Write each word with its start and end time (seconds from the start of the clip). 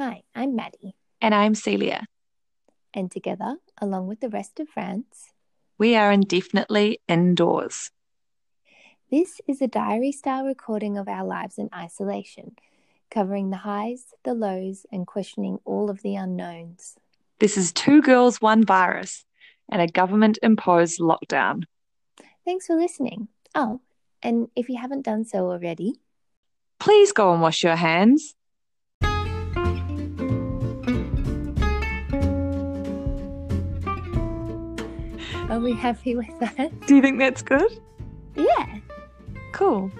Hi, 0.00 0.22
I'm 0.34 0.56
Maddie, 0.56 0.94
And 1.20 1.34
I'm 1.34 1.54
Celia. 1.54 2.06
and 2.94 3.10
together, 3.10 3.56
along 3.82 4.06
with 4.06 4.20
the 4.20 4.30
rest 4.30 4.58
of 4.58 4.66
France, 4.66 5.34
We 5.76 5.94
are 5.94 6.10
indefinitely 6.10 7.00
indoors. 7.06 7.90
this 9.10 9.42
is 9.46 9.60
a 9.60 9.68
diary 9.68 10.10
style 10.10 10.46
recording 10.46 10.96
of 10.96 11.06
our 11.06 11.22
lives 11.22 11.58
in 11.58 11.68
isolation, 11.74 12.56
covering 13.10 13.50
the 13.50 13.58
highs, 13.58 14.14
the 14.24 14.32
lows, 14.32 14.86
and 14.90 15.06
questioning 15.06 15.58
all 15.66 15.90
of 15.90 16.00
the 16.00 16.16
unknowns. 16.16 16.96
This 17.38 17.58
is 17.58 17.70
two 17.70 18.00
girls, 18.00 18.40
one 18.40 18.64
virus, 18.64 19.26
and 19.70 19.82
a 19.82 19.86
government 19.86 20.38
imposed 20.42 20.98
lockdown. 20.98 21.64
Thanks 22.46 22.66
for 22.68 22.74
listening. 22.74 23.28
Oh, 23.54 23.82
and 24.22 24.48
if 24.56 24.70
you 24.70 24.78
haven't 24.78 25.02
done 25.04 25.26
so 25.26 25.50
already, 25.50 26.00
Please 26.78 27.12
go 27.12 27.34
and 27.34 27.42
wash 27.42 27.62
your 27.62 27.76
hands. 27.76 28.34
Are 35.50 35.58
we 35.58 35.72
happy 35.72 36.14
with 36.14 36.38
that? 36.38 36.70
Do 36.86 36.94
you 36.94 37.02
think 37.02 37.18
that's 37.18 37.42
good? 37.42 37.82
Yeah. 38.36 38.78
Cool. 39.52 39.90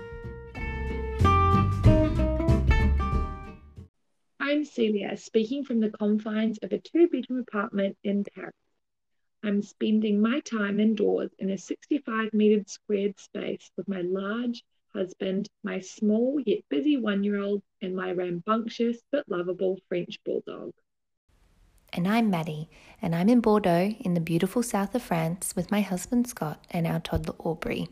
I'm 4.39 4.65
Celia, 4.65 5.17
speaking 5.17 5.65
from 5.65 5.81
the 5.81 5.91
confines 5.91 6.59
of 6.59 6.73
a 6.73 6.79
two 6.79 7.09
bedroom 7.09 7.41
apartment 7.41 7.97
in 8.05 8.25
Paris. 8.35 8.55
I'm 9.43 9.63
spending 9.63 10.21
my 10.21 10.39
time 10.41 10.79
indoors 10.79 11.31
in 11.39 11.51
a 11.51 11.59
65 11.59 12.33
metre 12.33 12.63
squared 12.69 13.19
space 13.19 13.71
with 13.77 13.89
my 13.89 14.03
large 14.03 14.63
husband, 14.95 15.49
my 15.65 15.81
small 15.81 16.41
yet 16.45 16.61
busy 16.69 16.97
one 16.97 17.25
year 17.25 17.41
old, 17.41 17.63
and 17.83 17.97
my 17.97 18.13
rambunctious 18.13 18.99
but 19.11 19.29
lovable 19.29 19.81
French 19.89 20.21
bulldog. 20.25 20.73
And 21.93 22.07
I'm 22.07 22.31
Maddie, 22.31 22.69
and 23.03 23.17
I'm 23.17 23.29
in 23.29 23.41
Bordeaux 23.41 23.97
in 23.99 24.15
the 24.15 24.21
beautiful 24.21 24.63
south 24.63 24.95
of 24.95 25.03
France 25.03 25.55
with 25.57 25.73
my 25.73 25.81
husband 25.81 26.29
Scott 26.29 26.65
and 26.71 26.87
our 26.87 27.01
toddler 27.01 27.35
Aubrey. 27.41 27.89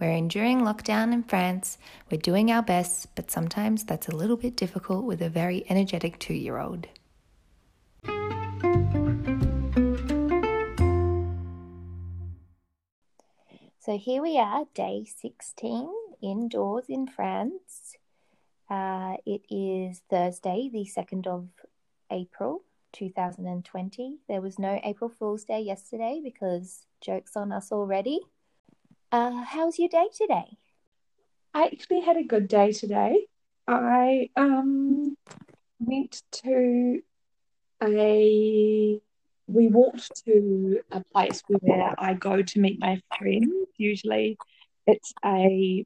We're 0.00 0.12
enduring 0.12 0.60
lockdown 0.60 1.12
in 1.12 1.24
France. 1.24 1.76
We're 2.08 2.20
doing 2.20 2.52
our 2.52 2.62
best, 2.62 3.12
but 3.16 3.32
sometimes 3.32 3.82
that's 3.82 4.06
a 4.06 4.14
little 4.14 4.36
bit 4.36 4.54
difficult 4.54 5.04
with 5.04 5.20
a 5.20 5.28
very 5.28 5.64
energetic 5.68 6.20
two 6.20 6.34
year 6.34 6.58
old. 6.58 6.86
So 13.80 13.98
here 13.98 14.22
we 14.22 14.38
are, 14.38 14.66
day 14.74 15.04
16, 15.04 15.90
indoors 16.22 16.84
in 16.88 17.08
France. 17.08 17.96
Uh, 18.70 19.16
it 19.26 19.42
is 19.50 20.02
Thursday, 20.08 20.70
the 20.72 20.86
2nd 20.86 21.26
of 21.26 21.48
April 22.10 22.62
2020. 22.94 24.18
There 24.28 24.40
was 24.40 24.58
no 24.58 24.80
April 24.82 25.10
Fool's 25.10 25.44
Day 25.44 25.60
yesterday 25.60 26.20
because 26.22 26.86
jokes 27.00 27.36
on 27.36 27.52
us 27.52 27.72
already. 27.72 28.20
Uh, 29.12 29.42
how's 29.44 29.78
your 29.78 29.88
day 29.88 30.06
today? 30.16 30.56
I 31.52 31.64
actually 31.64 32.00
had 32.00 32.16
a 32.16 32.24
good 32.24 32.48
day 32.48 32.72
today. 32.72 33.26
I 33.66 34.30
um 34.36 35.16
went 35.78 36.22
to 36.44 37.00
a 37.82 39.00
we 39.46 39.68
walked 39.68 40.24
to 40.24 40.80
a 40.90 41.02
place 41.12 41.42
where 41.48 41.94
I 41.98 42.14
go 42.14 42.42
to 42.42 42.60
meet 42.60 42.80
my 42.80 43.00
friends. 43.18 43.52
Usually 43.76 44.38
it's 44.86 45.12
a 45.24 45.84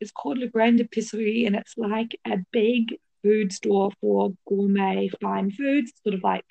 it's 0.00 0.12
called 0.12 0.38
Le 0.38 0.48
Grand 0.48 0.80
Epicerie 0.80 1.46
and 1.46 1.56
it's 1.56 1.76
like 1.76 2.18
a 2.26 2.38
big 2.52 2.98
food 3.22 3.52
store 3.52 3.90
for 4.00 4.32
gourmet 4.46 5.10
fine 5.20 5.50
foods, 5.50 5.92
sort 6.02 6.14
of 6.14 6.22
like 6.22 6.44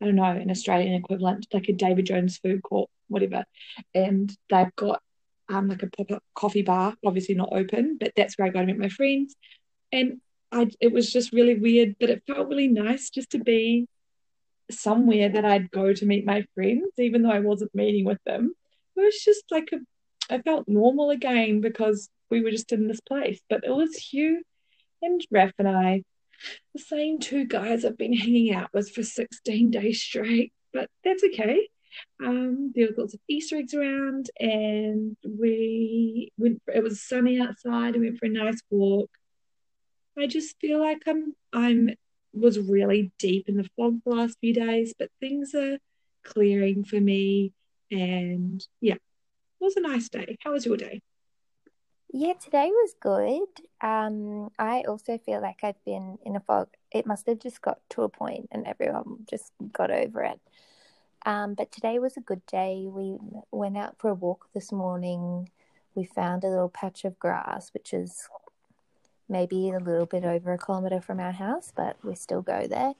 I 0.00 0.04
don't 0.04 0.14
know, 0.14 0.24
an 0.24 0.50
Australian 0.50 0.94
equivalent, 0.94 1.48
like 1.52 1.68
a 1.68 1.72
David 1.72 2.06
Jones 2.06 2.38
food 2.38 2.62
court, 2.62 2.88
whatever. 3.08 3.44
And 3.94 4.34
they've 4.48 4.74
got 4.76 5.02
um 5.48 5.68
like 5.68 5.82
a 5.82 5.88
pop-up 5.88 6.22
coffee 6.34 6.62
bar, 6.62 6.94
obviously 7.04 7.34
not 7.34 7.52
open, 7.52 7.96
but 7.98 8.12
that's 8.16 8.38
where 8.38 8.46
I 8.46 8.50
go 8.50 8.60
to 8.60 8.66
meet 8.66 8.78
my 8.78 8.88
friends. 8.88 9.34
And 9.92 10.20
I 10.52 10.70
it 10.80 10.92
was 10.92 11.12
just 11.12 11.32
really 11.32 11.58
weird, 11.58 11.96
but 11.98 12.10
it 12.10 12.22
felt 12.26 12.48
really 12.48 12.68
nice 12.68 13.10
just 13.10 13.30
to 13.30 13.38
be 13.38 13.86
somewhere 14.70 15.28
that 15.30 15.44
I'd 15.44 15.70
go 15.70 15.92
to 15.92 16.06
meet 16.06 16.26
my 16.26 16.44
friends, 16.54 16.92
even 16.98 17.22
though 17.22 17.30
I 17.30 17.40
wasn't 17.40 17.74
meeting 17.74 18.04
with 18.04 18.18
them. 18.24 18.54
It 18.96 19.00
was 19.00 19.18
just 19.24 19.44
like 19.50 19.70
a 19.72 19.78
I 20.30 20.42
felt 20.42 20.68
normal 20.68 21.10
again 21.10 21.60
because 21.60 22.08
we 22.30 22.42
were 22.42 22.50
just 22.50 22.72
in 22.72 22.86
this 22.86 23.00
place. 23.00 23.40
But 23.48 23.64
it 23.64 23.70
was 23.70 23.96
Hugh 23.96 24.42
and 25.02 25.20
Raph 25.32 25.52
and 25.58 25.68
I, 25.68 26.02
the 26.74 26.80
same 26.80 27.18
two 27.18 27.44
guys 27.44 27.84
I've 27.84 27.98
been 27.98 28.12
hanging 28.12 28.54
out 28.54 28.70
with 28.72 28.90
for 28.90 29.02
16 29.02 29.70
days 29.70 30.02
straight, 30.02 30.52
but 30.72 30.88
that's 31.04 31.24
okay. 31.24 31.68
Um, 32.24 32.72
there 32.74 32.86
was 32.86 32.98
lots 32.98 33.14
of 33.14 33.20
Easter 33.28 33.56
eggs 33.56 33.74
around, 33.74 34.30
and 34.38 35.16
we 35.26 36.32
went. 36.36 36.62
For, 36.64 36.72
it 36.72 36.82
was 36.82 37.02
sunny 37.02 37.40
outside. 37.40 37.96
We 37.96 38.06
went 38.06 38.18
for 38.18 38.26
a 38.26 38.30
nice 38.30 38.60
walk. 38.70 39.10
I 40.18 40.26
just 40.26 40.56
feel 40.60 40.80
like 40.80 41.02
I'm 41.06 41.34
I'm 41.52 41.90
was 42.32 42.58
really 42.58 43.10
deep 43.18 43.48
in 43.48 43.56
the 43.56 43.68
fog 43.76 44.00
the 44.04 44.14
last 44.14 44.38
few 44.40 44.52
days, 44.52 44.94
but 44.98 45.10
things 45.20 45.54
are 45.54 45.78
clearing 46.24 46.84
for 46.84 47.00
me, 47.00 47.52
and 47.90 48.64
yeah, 48.80 48.94
it 48.94 49.00
was 49.60 49.76
a 49.76 49.80
nice 49.80 50.08
day. 50.08 50.36
How 50.40 50.52
was 50.52 50.66
your 50.66 50.76
day? 50.76 51.00
Yeah, 52.10 52.32
today 52.42 52.70
was 52.70 52.94
good. 53.00 53.48
Um, 53.82 54.50
I 54.58 54.82
also 54.88 55.18
feel 55.18 55.42
like 55.42 55.62
I've 55.62 55.84
been 55.84 56.18
in 56.24 56.36
a 56.36 56.40
fog. 56.40 56.68
It 56.90 57.06
must 57.06 57.26
have 57.26 57.38
just 57.38 57.60
got 57.60 57.80
to 57.90 58.02
a 58.02 58.08
point 58.08 58.48
and 58.50 58.66
everyone 58.66 59.26
just 59.28 59.52
got 59.72 59.90
over 59.90 60.22
it. 60.22 60.40
Um, 61.26 61.52
but 61.52 61.70
today 61.70 61.98
was 61.98 62.16
a 62.16 62.22
good 62.22 62.46
day. 62.46 62.86
We 62.88 63.18
went 63.50 63.76
out 63.76 63.96
for 63.98 64.08
a 64.08 64.14
walk 64.14 64.48
this 64.54 64.72
morning. 64.72 65.50
We 65.94 66.04
found 66.04 66.44
a 66.44 66.48
little 66.48 66.70
patch 66.70 67.04
of 67.04 67.18
grass, 67.18 67.74
which 67.74 67.92
is 67.92 68.28
maybe 69.28 69.68
a 69.70 69.78
little 69.78 70.06
bit 70.06 70.24
over 70.24 70.54
a 70.54 70.58
kilometre 70.58 71.02
from 71.02 71.20
our 71.20 71.32
house, 71.32 71.72
but 71.76 72.02
we 72.02 72.14
still 72.14 72.40
go 72.40 72.66
there. 72.66 72.94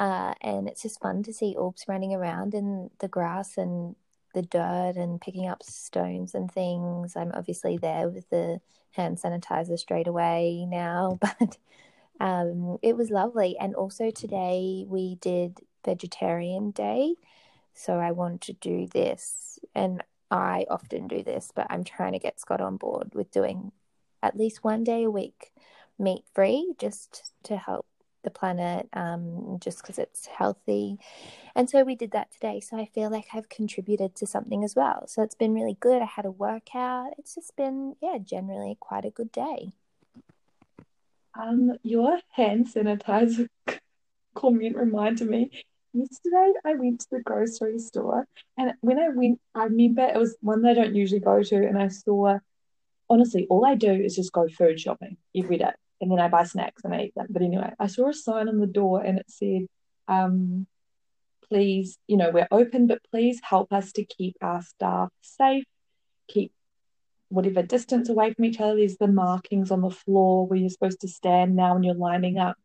Uh, 0.00 0.34
and 0.40 0.68
it's 0.68 0.82
just 0.82 1.00
fun 1.00 1.22
to 1.22 1.32
see 1.32 1.54
Orbs 1.56 1.84
running 1.86 2.12
around 2.12 2.54
in 2.54 2.90
the 2.98 3.08
grass 3.08 3.56
and 3.56 3.94
the 4.36 4.42
dirt 4.42 4.92
and 4.96 5.18
picking 5.18 5.48
up 5.48 5.62
stones 5.62 6.34
and 6.34 6.52
things. 6.52 7.16
I'm 7.16 7.32
obviously 7.32 7.78
there 7.78 8.08
with 8.10 8.28
the 8.28 8.60
hand 8.92 9.16
sanitizer 9.16 9.78
straight 9.78 10.06
away 10.06 10.66
now, 10.68 11.18
but 11.40 11.56
um, 12.20 12.76
it 12.82 12.96
was 12.96 13.10
lovely. 13.10 13.56
And 13.58 13.74
also 13.74 14.10
today 14.10 14.84
we 14.86 15.16
did 15.16 15.60
vegetarian 15.84 16.70
day. 16.70 17.14
So 17.72 17.94
I 17.94 18.12
want 18.12 18.42
to 18.42 18.52
do 18.52 18.86
this, 18.86 19.58
and 19.74 20.02
I 20.30 20.66
often 20.70 21.08
do 21.08 21.22
this, 21.22 21.50
but 21.54 21.66
I'm 21.68 21.84
trying 21.84 22.12
to 22.12 22.18
get 22.18 22.40
Scott 22.40 22.60
on 22.60 22.76
board 22.76 23.14
with 23.14 23.30
doing 23.30 23.72
at 24.22 24.36
least 24.36 24.64
one 24.64 24.84
day 24.84 25.04
a 25.04 25.10
week 25.10 25.52
meat 25.98 26.24
free 26.34 26.74
just 26.78 27.32
to 27.44 27.56
help 27.56 27.86
the 28.26 28.30
planet, 28.30 28.88
um, 28.92 29.56
just 29.60 29.80
because 29.80 29.98
it's 29.98 30.26
healthy. 30.26 30.98
And 31.54 31.70
so 31.70 31.84
we 31.84 31.94
did 31.94 32.10
that 32.10 32.30
today. 32.30 32.60
So 32.60 32.76
I 32.76 32.84
feel 32.84 33.08
like 33.08 33.28
I've 33.32 33.48
contributed 33.48 34.14
to 34.16 34.26
something 34.26 34.62
as 34.64 34.76
well. 34.76 35.06
So 35.06 35.22
it's 35.22 35.34
been 35.34 35.54
really 35.54 35.78
good. 35.80 36.02
I 36.02 36.06
had 36.06 36.26
a 36.26 36.30
workout. 36.30 37.12
It's 37.16 37.34
just 37.34 37.56
been, 37.56 37.96
yeah, 38.02 38.18
generally 38.18 38.76
quite 38.78 39.06
a 39.06 39.10
good 39.10 39.32
day. 39.32 39.72
Um, 41.40 41.72
your 41.82 42.18
hand 42.32 42.66
sanitizer 42.66 43.48
comment 44.34 44.76
reminded 44.76 45.28
me. 45.28 45.50
Yesterday, 45.92 46.52
I 46.64 46.74
went 46.74 47.00
to 47.00 47.06
the 47.10 47.22
grocery 47.22 47.78
store, 47.78 48.26
and 48.58 48.74
when 48.82 48.98
I 48.98 49.08
went, 49.08 49.40
I 49.54 49.64
remember 49.64 50.02
it 50.02 50.18
was 50.18 50.36
one 50.42 50.60
that 50.62 50.72
I 50.72 50.74
don't 50.74 50.94
usually 50.94 51.20
go 51.20 51.42
to, 51.42 51.56
and 51.56 51.78
I 51.78 51.88
saw, 51.88 52.38
honestly, 53.08 53.46
all 53.48 53.64
I 53.64 53.76
do 53.76 53.92
is 53.92 54.14
just 54.14 54.30
go 54.30 54.46
food 54.46 54.78
shopping 54.78 55.16
every 55.34 55.56
day, 55.56 55.72
and 56.00 56.10
then 56.10 56.20
I 56.20 56.28
buy 56.28 56.44
snacks 56.44 56.82
and 56.84 56.94
I 56.94 57.02
eat 57.04 57.14
them. 57.14 57.26
But 57.30 57.42
anyway, 57.42 57.72
I 57.78 57.86
saw 57.86 58.08
a 58.08 58.14
sign 58.14 58.48
on 58.48 58.58
the 58.58 58.66
door, 58.66 59.02
and 59.02 59.18
it 59.18 59.26
said, 59.28 59.66
um, 60.08 60.66
please, 61.48 61.98
you 62.06 62.16
know, 62.16 62.30
we're 62.30 62.48
open, 62.50 62.86
but 62.86 63.00
please 63.10 63.40
help 63.42 63.72
us 63.72 63.92
to 63.92 64.04
keep 64.04 64.36
our 64.40 64.62
staff 64.62 65.10
safe, 65.22 65.64
keep 66.28 66.52
whatever 67.28 67.62
distance 67.62 68.08
away 68.08 68.32
from 68.32 68.44
each 68.44 68.60
other. 68.60 68.76
There's 68.76 68.96
the 68.96 69.08
markings 69.08 69.70
on 69.70 69.80
the 69.80 69.90
floor 69.90 70.46
where 70.46 70.58
you're 70.58 70.68
supposed 70.70 71.00
to 71.00 71.08
stand 71.08 71.56
now 71.56 71.74
when 71.74 71.82
you're 71.82 71.94
lining 71.94 72.38
up. 72.38 72.56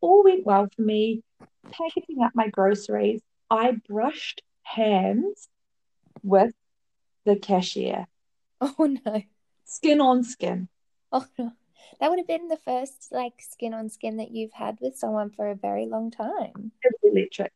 All 0.00 0.24
went 0.24 0.46
well 0.46 0.68
for 0.74 0.82
me. 0.82 1.22
Packaging 1.70 2.22
up 2.22 2.32
my 2.34 2.48
groceries, 2.48 3.20
I 3.50 3.72
brushed 3.88 4.42
hands 4.62 5.48
with 6.22 6.52
the 7.24 7.36
cashier, 7.36 8.06
Oh 8.60 8.98
no. 9.04 9.22
skin 9.64 10.00
on 10.00 10.24
skin. 10.24 10.68
Oh 11.12 11.26
no. 11.38 11.52
That 11.98 12.10
would 12.10 12.18
have 12.18 12.28
been 12.28 12.48
the 12.48 12.56
first 12.56 13.08
like 13.10 13.34
skin 13.40 13.74
on 13.74 13.88
skin 13.88 14.18
that 14.18 14.30
you've 14.30 14.52
had 14.52 14.78
with 14.80 14.96
someone 14.96 15.30
for 15.30 15.50
a 15.50 15.54
very 15.54 15.86
long 15.86 16.10
time. 16.10 16.72
It 16.82 16.92
was 17.02 17.12
electric. 17.12 17.52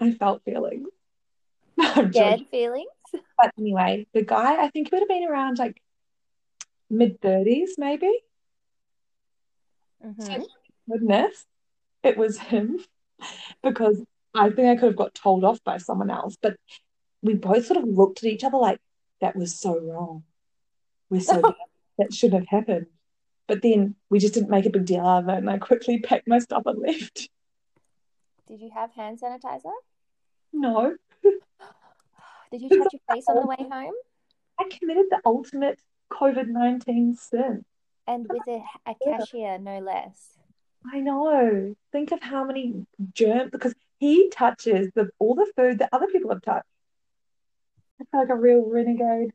I 0.00 0.12
felt 0.12 0.44
feelings. 0.44 0.88
I'm 1.78 2.12
joking. 2.12 2.46
feelings? 2.50 2.90
But 3.12 3.52
anyway, 3.58 4.06
the 4.12 4.22
guy, 4.22 4.62
I 4.62 4.68
think 4.68 4.88
he 4.88 4.94
would 4.94 5.02
have 5.02 5.08
been 5.08 5.28
around 5.28 5.58
like 5.58 5.80
mid 6.90 7.20
30s, 7.20 7.70
maybe. 7.78 8.12
Mhm. 10.04 10.44
goodness 10.86 11.46
it 12.04 12.18
was 12.18 12.38
him 12.38 12.78
because 13.62 14.04
I 14.34 14.50
think 14.50 14.68
I 14.68 14.76
could 14.76 14.88
have 14.90 14.96
got 14.96 15.14
told 15.14 15.44
off 15.44 15.62
by 15.64 15.78
someone 15.78 16.10
else. 16.10 16.36
But 16.40 16.56
we 17.22 17.34
both 17.34 17.66
sort 17.66 17.82
of 17.82 17.88
looked 17.88 18.22
at 18.22 18.30
each 18.30 18.44
other 18.44 18.58
like, 18.58 18.78
that 19.20 19.34
was 19.34 19.58
so 19.58 19.80
wrong. 19.80 20.24
We're 21.10 21.20
so. 21.20 21.42
that 21.98 22.12
shouldn't 22.12 22.48
have 22.48 22.60
happened. 22.60 22.86
But 23.46 23.62
then 23.62 23.94
we 24.10 24.18
just 24.18 24.34
didn't 24.34 24.50
make 24.50 24.66
a 24.66 24.70
big 24.70 24.86
deal 24.86 25.00
out 25.00 25.24
of 25.24 25.28
it, 25.28 25.38
and 25.38 25.50
I 25.50 25.58
quickly 25.58 25.98
packed 26.00 26.26
my 26.26 26.38
stuff 26.38 26.62
and 26.66 26.78
left. 26.86 27.28
Did 28.48 28.60
you 28.60 28.70
have 28.74 28.92
hand 28.92 29.20
sanitizer? 29.20 29.72
No, 30.52 30.96
Did 32.50 32.62
you 32.62 32.68
touch 32.68 32.92
your 32.92 33.00
face 33.10 33.24
on 33.28 33.36
the 33.36 33.46
way 33.46 33.56
home? 33.58 33.94
I 34.58 34.68
committed 34.70 35.06
the 35.10 35.20
ultimate 35.24 35.80
COVID 36.12 36.48
19 36.48 37.16
sin. 37.16 37.64
And 38.06 38.26
with 38.28 38.46
a, 38.46 38.62
a 38.86 38.94
cashier, 39.04 39.58
no 39.58 39.80
less. 39.80 40.38
I 40.92 41.00
know. 41.00 41.74
Think 41.90 42.12
of 42.12 42.20
how 42.20 42.44
many 42.44 42.86
germs, 43.14 43.50
because 43.50 43.74
he 43.98 44.28
touches 44.28 44.90
the 44.94 45.10
all 45.18 45.34
the 45.34 45.50
food 45.56 45.78
that 45.78 45.88
other 45.92 46.06
people 46.06 46.30
have 46.30 46.42
touched. 46.42 46.68
I 48.00 48.04
feel 48.10 48.20
like 48.20 48.28
a 48.28 48.36
real 48.36 48.68
renegade. 48.68 49.32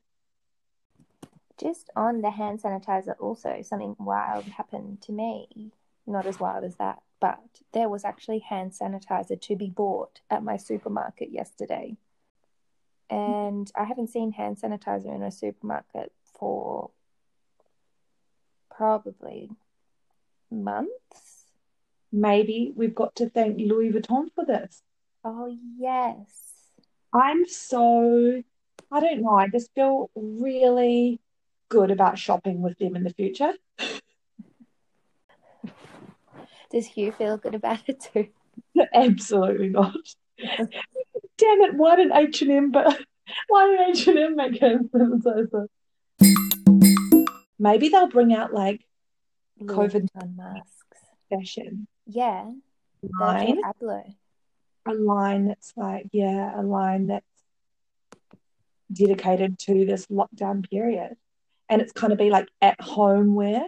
Just 1.59 1.89
on 1.95 2.21
the 2.21 2.31
hand 2.31 2.61
sanitizer, 2.61 3.15
also, 3.19 3.61
something 3.61 3.95
wild 3.99 4.45
happened 4.45 5.01
to 5.01 5.11
me. 5.11 5.71
Not 6.07 6.25
as 6.25 6.39
wild 6.39 6.63
as 6.63 6.75
that, 6.77 7.01
but 7.19 7.39
there 7.73 7.89
was 7.89 8.05
actually 8.05 8.39
hand 8.39 8.71
sanitizer 8.71 9.39
to 9.41 9.55
be 9.55 9.69
bought 9.69 10.21
at 10.29 10.43
my 10.43 10.57
supermarket 10.57 11.31
yesterday. 11.31 11.97
And 13.09 13.69
I 13.75 13.83
haven't 13.83 14.09
seen 14.09 14.31
hand 14.31 14.57
sanitizer 14.57 15.13
in 15.13 15.23
a 15.23 15.31
supermarket 15.31 16.13
for 16.37 16.91
probably 18.69 19.49
months. 20.49 21.45
Maybe 22.11 22.71
we've 22.75 22.95
got 22.95 23.15
to 23.17 23.29
thank 23.29 23.59
Louis 23.59 23.91
Vuitton 23.91 24.31
for 24.33 24.45
this. 24.45 24.81
Oh, 25.23 25.55
yes. 25.77 26.27
I'm 27.13 27.47
so, 27.47 28.41
I 28.91 28.99
don't 28.99 29.21
know, 29.21 29.35
I 29.35 29.47
just 29.47 29.73
feel 29.73 30.09
really 30.15 31.19
good 31.69 31.91
about 31.91 32.19
shopping 32.19 32.61
with 32.61 32.77
them 32.77 32.95
in 32.95 33.03
the 33.03 33.13
future. 33.13 33.53
Does 36.71 36.85
Hugh 36.87 37.11
feel 37.11 37.37
good 37.37 37.55
about 37.55 37.87
it 37.87 37.99
too? 37.99 38.27
Absolutely 38.93 39.69
not. 39.69 39.95
Damn 40.37 41.61
it! 41.61 41.75
Why 41.75 41.95
did 41.95 42.11
H 42.11 42.41
and 42.41 42.51
M? 42.51 42.71
But 42.71 42.99
why 43.47 43.67
did 43.67 43.97
H 43.97 44.07
and 44.07 44.19
M 44.19 44.35
make 44.35 44.59
hand 44.59 44.89
sanitizer? 44.93 45.67
Maybe 47.57 47.89
they'll 47.89 48.07
bring 48.07 48.33
out 48.33 48.53
like 48.53 48.85
COVID 49.61 50.07
masks. 50.35 50.71
fashion 51.29 51.87
Yeah, 52.05 52.51
line, 53.19 53.59
a 54.85 54.93
line 54.93 55.47
that's 55.47 55.73
like 55.75 56.07
yeah, 56.11 56.59
a 56.59 56.63
line 56.63 57.07
that's 57.07 57.25
dedicated 58.91 59.59
to 59.59 59.85
this 59.85 60.07
lockdown 60.07 60.69
period, 60.69 61.15
and 61.69 61.81
it's 61.81 61.91
kind 61.91 62.11
of 62.11 62.19
be 62.19 62.29
like 62.29 62.49
at 62.61 62.79
home 62.81 63.35
wear, 63.35 63.67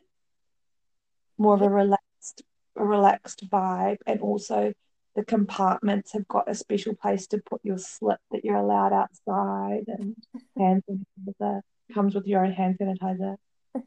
more 1.38 1.53
of 1.53 1.62
a 1.62 1.69
relaxed, 1.69 2.42
a 2.75 2.83
relaxed 2.83 3.50
vibe, 3.50 3.98
and 4.06 4.19
also 4.21 4.74
the 5.15 5.24
compartments 5.24 6.13
have 6.13 6.27
got 6.27 6.50
a 6.50 6.56
special 6.56 6.95
place 6.95 7.27
to 7.27 7.38
put 7.38 7.62
your 7.63 7.77
slip 7.77 8.19
that 8.31 8.44
you're 8.44 8.56
allowed 8.56 8.94
outside, 8.94 9.86
and 9.88 10.15
hand 10.57 10.83
sanitizer 10.89 11.62
comes 11.94 12.15
with 12.15 12.27
your 12.27 12.44
own 12.44 12.51
hand 12.51 12.77
sanitizer. 12.80 13.36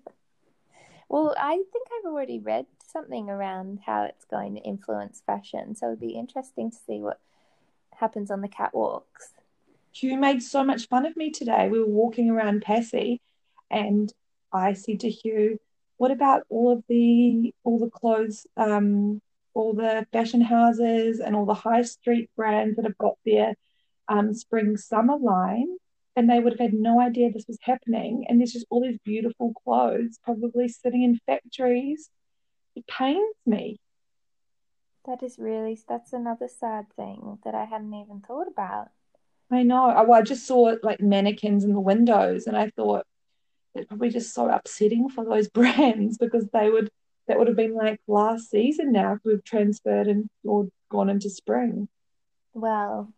Well, 1.06 1.34
I 1.38 1.62
think 1.72 1.86
I've 1.92 2.10
already 2.10 2.38
read 2.38 2.66
something 2.84 3.28
around 3.28 3.80
how 3.84 4.04
it's 4.04 4.24
going 4.24 4.54
to 4.54 4.60
influence 4.62 5.22
fashion, 5.24 5.76
so 5.76 5.86
it'd 5.88 6.00
be 6.00 6.18
interesting 6.18 6.70
to 6.70 6.76
see 6.76 6.98
what 7.00 7.20
happens 7.94 8.30
on 8.30 8.40
the 8.40 8.48
catwalks. 8.48 9.32
Hugh 9.92 10.16
made 10.16 10.42
so 10.42 10.64
much 10.64 10.88
fun 10.88 11.06
of 11.06 11.16
me 11.16 11.30
today. 11.30 11.68
We 11.68 11.78
were 11.78 11.86
walking 11.86 12.30
around 12.30 12.62
Passy, 12.62 13.20
and 13.70 14.12
I 14.52 14.72
said 14.74 15.00
to 15.00 15.10
Hugh, 15.10 15.58
"What 15.96 16.10
about 16.10 16.42
all 16.48 16.72
of 16.72 16.84
the 16.88 17.52
all 17.64 17.78
the 17.78 17.90
clothes, 17.90 18.46
um, 18.56 19.20
all 19.54 19.74
the 19.74 20.06
fashion 20.12 20.40
houses, 20.40 21.20
and 21.20 21.34
all 21.36 21.46
the 21.46 21.54
high 21.54 21.82
street 21.82 22.30
brands 22.36 22.76
that 22.76 22.84
have 22.84 22.98
got 22.98 23.16
their 23.24 23.54
um, 24.08 24.34
spring 24.34 24.76
summer 24.76 25.16
line?" 25.16 25.76
And 26.16 26.30
they 26.30 26.38
would 26.38 26.52
have 26.52 26.60
had 26.60 26.74
no 26.74 27.00
idea 27.00 27.32
this 27.32 27.48
was 27.48 27.58
happening. 27.62 28.26
And 28.28 28.38
there's 28.38 28.52
just 28.52 28.66
all 28.70 28.80
these 28.82 28.98
beautiful 29.04 29.52
clothes, 29.64 30.18
probably 30.22 30.68
sitting 30.68 31.02
in 31.02 31.18
factories. 31.26 32.08
It 32.76 32.86
pains 32.86 33.34
me. 33.44 33.80
That 35.06 35.22
is 35.22 35.38
really, 35.38 35.78
that's 35.88 36.12
another 36.12 36.48
sad 36.48 36.86
thing 36.94 37.38
that 37.44 37.54
I 37.54 37.64
hadn't 37.64 37.92
even 37.94 38.20
thought 38.20 38.48
about. 38.48 38.90
I 39.50 39.62
know. 39.62 39.86
I, 39.86 40.02
well, 40.02 40.18
I 40.18 40.22
just 40.22 40.46
saw 40.46 40.76
like 40.82 41.00
mannequins 41.00 41.64
in 41.64 41.72
the 41.72 41.80
windows, 41.80 42.46
and 42.46 42.56
I 42.56 42.70
thought 42.70 43.06
it's 43.74 43.88
probably 43.88 44.10
just 44.10 44.34
so 44.34 44.48
upsetting 44.48 45.08
for 45.08 45.24
those 45.24 45.48
brands 45.54 46.18
because 46.18 46.46
they 46.52 46.70
would 46.70 46.90
that 47.26 47.38
would 47.38 47.48
have 47.48 47.56
been 47.56 47.74
like 47.74 48.00
last 48.06 48.50
season 48.50 48.92
now 48.92 49.14
if 49.14 49.20
we've 49.24 49.44
transferred 49.44 50.08
and 50.08 50.28
or 50.44 50.68
gone 50.90 51.08
into 51.08 51.30
spring. 51.30 51.88
Well, 52.52 53.12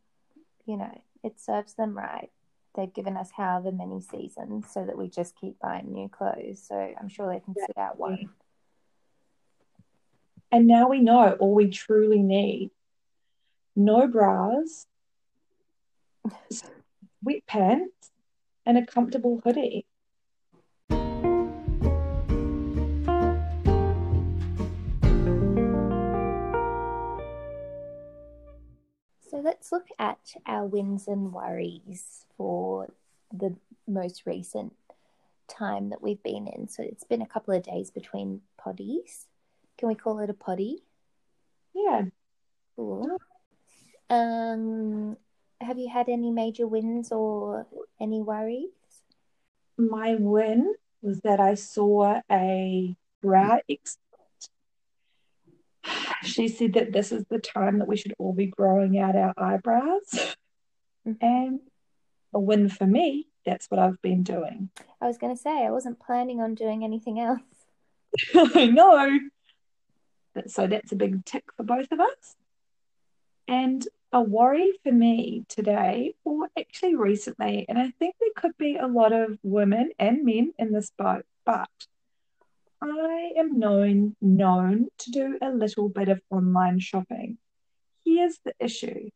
you 0.64 0.76
know, 0.76 1.00
it 1.24 1.40
serves 1.40 1.74
them 1.74 1.96
right. 1.96 2.30
They've 2.76 2.92
given 2.92 3.16
us 3.16 3.30
however 3.36 3.72
many 3.72 4.00
seasons 4.00 4.66
so 4.72 4.84
that 4.84 4.96
we 4.96 5.08
just 5.08 5.34
keep 5.36 5.58
buying 5.58 5.92
new 5.92 6.08
clothes. 6.08 6.62
So 6.66 6.76
I'm 6.76 7.08
sure 7.08 7.32
they 7.32 7.40
can 7.40 7.54
sit 7.54 7.76
out 7.76 7.98
one. 7.98 8.28
And 10.52 10.66
now 10.66 10.88
we 10.88 11.00
know 11.00 11.32
all 11.40 11.54
we 11.54 11.68
truly 11.68 12.22
need: 12.22 12.70
no 13.74 14.06
bras, 14.06 14.86
wet 17.22 17.46
pants, 17.48 18.10
and 18.64 18.78
a 18.78 18.86
comfortable 18.86 19.40
hoodie. 19.42 19.86
So 29.36 29.42
let's 29.42 29.70
look 29.70 29.88
at 29.98 30.34
our 30.46 30.64
wins 30.64 31.06
and 31.06 31.30
worries 31.30 32.24
for 32.38 32.88
the 33.30 33.54
most 33.86 34.22
recent 34.24 34.72
time 35.46 35.90
that 35.90 36.00
we've 36.00 36.22
been 36.22 36.48
in. 36.48 36.68
So 36.68 36.82
it's 36.82 37.04
been 37.04 37.20
a 37.20 37.26
couple 37.26 37.52
of 37.52 37.62
days 37.62 37.90
between 37.90 38.40
poddies. 38.58 39.26
Can 39.76 39.88
we 39.88 39.94
call 39.94 40.20
it 40.20 40.30
a 40.30 40.32
poddy? 40.32 40.84
Yeah, 41.74 42.04
Cool. 42.76 43.18
Um, 44.08 45.18
have 45.60 45.76
you 45.76 45.90
had 45.90 46.08
any 46.08 46.30
major 46.30 46.66
wins 46.66 47.12
or 47.12 47.66
any 48.00 48.22
worries? 48.22 48.70
my 49.76 50.14
win 50.14 50.76
was 51.02 51.20
that 51.20 51.40
I 51.40 51.56
saw 51.56 52.22
a 52.32 52.96
brow 53.20 53.60
expert. 53.68 54.05
She 56.26 56.48
said 56.48 56.74
that 56.74 56.92
this 56.92 57.12
is 57.12 57.24
the 57.30 57.38
time 57.38 57.78
that 57.78 57.88
we 57.88 57.96
should 57.96 58.14
all 58.18 58.32
be 58.32 58.46
growing 58.46 58.98
out 58.98 59.16
our 59.16 59.34
eyebrows. 59.36 60.34
Mhm. 61.06 61.16
And 61.20 61.60
a 62.34 62.40
win 62.40 62.68
for 62.68 62.86
me, 62.86 63.28
that's 63.44 63.70
what 63.70 63.78
I've 63.78 64.00
been 64.02 64.22
doing. 64.22 64.70
I 65.00 65.06
was 65.06 65.18
going 65.18 65.34
to 65.34 65.40
say 65.40 65.64
I 65.64 65.70
wasn't 65.70 66.00
planning 66.00 66.40
on 66.40 66.54
doing 66.54 66.84
anything 66.84 67.20
else. 67.20 67.40
I 68.34 68.66
know. 68.66 69.18
So 70.48 70.66
that's 70.66 70.92
a 70.92 70.96
big 70.96 71.24
tick 71.24 71.44
for 71.56 71.62
both 71.62 71.90
of 71.92 72.00
us. 72.00 72.36
And 73.48 73.86
a 74.12 74.20
worry 74.20 74.72
for 74.82 74.92
me 74.92 75.44
today, 75.48 76.14
or 76.24 76.48
actually 76.58 76.96
recently, 76.96 77.66
and 77.68 77.78
I 77.78 77.90
think 77.90 78.16
there 78.18 78.30
could 78.36 78.56
be 78.58 78.76
a 78.76 78.86
lot 78.86 79.12
of 79.12 79.38
women 79.42 79.90
and 79.98 80.24
men 80.24 80.52
in 80.58 80.72
this 80.72 80.90
boat, 80.90 81.24
but 81.44 81.68
I 82.86 83.32
am 83.36 83.58
known 83.58 84.16
known 84.20 84.88
to 84.98 85.10
do 85.10 85.38
a 85.42 85.50
little 85.50 85.88
bit 85.88 86.08
of 86.08 86.20
online 86.30 86.78
shopping. 86.78 87.38
Here's 88.04 88.38
the 88.44 88.54
issue. 88.60 89.10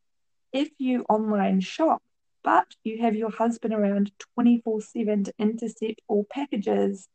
If 0.51 0.69
you 0.77 1.05
online 1.07 1.61
shop, 1.61 2.01
but 2.43 2.75
you 2.83 3.01
have 3.01 3.15
your 3.15 3.31
husband 3.31 3.73
around 3.73 4.11
24/7 4.37 5.23
to 5.23 5.33
intercept 5.39 6.01
all 6.07 6.25
packages, 6.29 7.07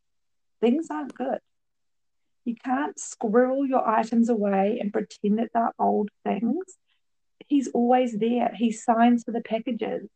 things 0.60 0.88
aren't 0.90 1.14
good. 1.14 1.40
You 2.44 2.54
can't 2.54 2.98
squirrel 2.98 3.66
your 3.66 3.86
items 3.86 4.28
away 4.30 4.78
and 4.80 4.92
pretend 4.92 5.38
that 5.38 5.50
they're 5.52 5.74
old 5.78 6.10
things. 6.24 6.78
He's 7.46 7.68
always 7.68 8.18
there. 8.18 8.52
He 8.54 8.72
signs 8.72 9.24
for 9.24 9.32
the 9.32 9.42
packages. 9.42 10.08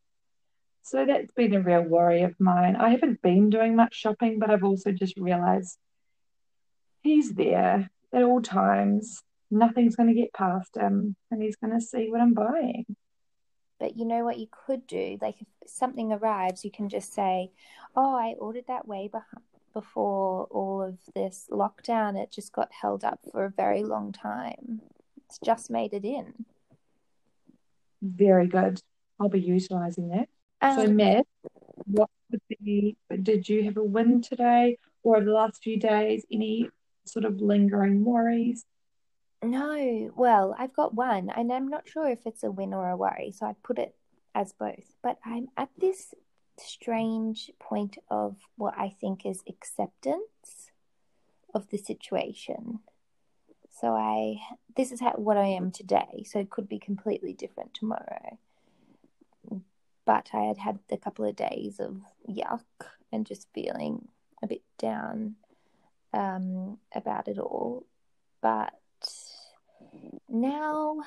So 0.82 1.04
that's 1.04 1.32
been 1.32 1.54
a 1.54 1.61
real 1.61 1.82
worry 1.82 2.23
of 2.23 2.40
mine. 2.40 2.76
I 2.76 2.88
haven't 2.88 3.20
been 3.20 3.50
doing 3.50 3.76
much 3.76 3.94
shopping, 3.94 4.38
but 4.38 4.50
I've 4.50 4.64
also 4.64 4.90
just 4.92 5.18
realized 5.18 5.78
he's 7.02 7.33
there 7.35 7.90
at 8.12 8.23
all 8.23 8.42
times. 8.42 9.23
Nothing's 9.50 9.97
going 9.97 10.09
to 10.09 10.14
get 10.14 10.33
past 10.33 10.76
him, 10.76 11.16
and 11.30 11.42
he's 11.42 11.57
going 11.57 11.73
to 11.73 11.80
see 11.80 12.09
what 12.09 12.21
I'm 12.21 12.35
buying. 12.35 12.87
But 13.78 13.97
you 13.97 14.04
know 14.04 14.25
what 14.25 14.38
you 14.38 14.47
could 14.66 14.87
do? 14.87 15.19
Like 15.21 15.37
if 15.40 15.49
something 15.66 16.12
arrives, 16.12 16.64
you 16.64 16.71
can 16.71 16.88
just 16.88 17.14
say, 17.14 17.50
"Oh, 17.97 18.14
I 18.14 18.35
ordered 18.38 18.66
that 18.69 18.87
way 18.87 19.09
behind, 19.09 19.42
before 19.73 20.47
all 20.50 20.83
of 20.83 20.99
this 21.14 21.49
lockdown, 21.50 22.21
it 22.21 22.30
just 22.30 22.52
got 22.52 22.71
held 22.73 23.04
up 23.04 23.21
for 23.30 23.45
a 23.45 23.50
very 23.50 23.83
long 23.83 24.12
time. 24.12 24.80
It's 25.26 25.38
just 25.45 25.71
made 25.71 25.92
it 25.92 26.04
in. 26.04 26.45
Very 28.02 28.47
good. 28.47 28.80
I'll 29.19 29.28
be 29.28 29.40
utilising 29.40 30.09
that. 30.09 30.28
Um, 30.62 30.76
so, 30.76 30.92
Matt, 30.92 31.26
what 31.85 32.11
would 32.30 32.40
be, 32.62 32.97
did 33.23 33.49
you 33.49 33.64
have 33.64 33.76
a 33.76 33.85
win 33.85 34.23
today 34.23 34.78
or 35.02 35.16
over 35.16 35.25
the 35.25 35.33
last 35.33 35.62
few 35.62 35.78
days? 35.78 36.25
Any 36.33 36.69
sort 37.12 37.25
of 37.25 37.40
lingering 37.40 38.05
worries? 38.05 38.64
No, 39.43 40.11
well, 40.17 40.55
I've 40.59 40.75
got 40.75 40.95
one, 40.95 41.31
and 41.31 41.52
I'm 41.52 41.69
not 41.69 41.88
sure 41.88 42.09
if 42.09 42.26
it's 42.26 42.43
a 42.43 42.50
win 42.50 42.75
or 42.75 42.90
a 42.90 42.97
worry, 42.97 43.33
so 43.35 43.47
I 43.47 43.55
put 43.62 43.79
it 43.79 43.95
as 44.35 44.52
both. 44.52 44.95
But 45.02 45.19
I'm 45.25 45.49
at 45.57 45.71
this 45.79 46.14
strange 46.59 47.50
point 47.59 47.97
of 48.11 48.37
what 48.57 48.75
I 48.76 48.90
think 49.00 49.25
is 49.25 49.43
acceptance 49.49 50.71
of 51.55 51.69
the 51.71 51.79
situation. 51.79 52.81
So 53.81 53.95
I 53.95 54.37
this 54.76 54.93
is 54.93 55.00
how 55.00 55.12
what 55.12 55.38
I 55.38 55.47
am 55.47 55.71
today. 55.71 56.25
So 56.26 56.38
it 56.38 56.50
could 56.50 56.69
be 56.69 56.79
completely 56.79 57.33
different 57.33 57.73
tomorrow. 57.75 58.38
But 60.05 60.31
I 60.33 60.43
had 60.43 60.59
had 60.59 60.79
a 60.90 60.97
couple 60.97 61.25
of 61.25 61.37
days 61.37 61.81
of 61.81 62.00
yuck 62.29 62.64
and 63.12 63.26
just 63.26 63.49
feeling 63.55 64.09
a 64.43 64.47
bit 64.47 64.62
down 64.79 65.37
um, 66.12 66.79
about 66.95 67.29
it 67.29 67.38
all. 67.38 67.87
But 68.40 68.75
now, 70.29 71.00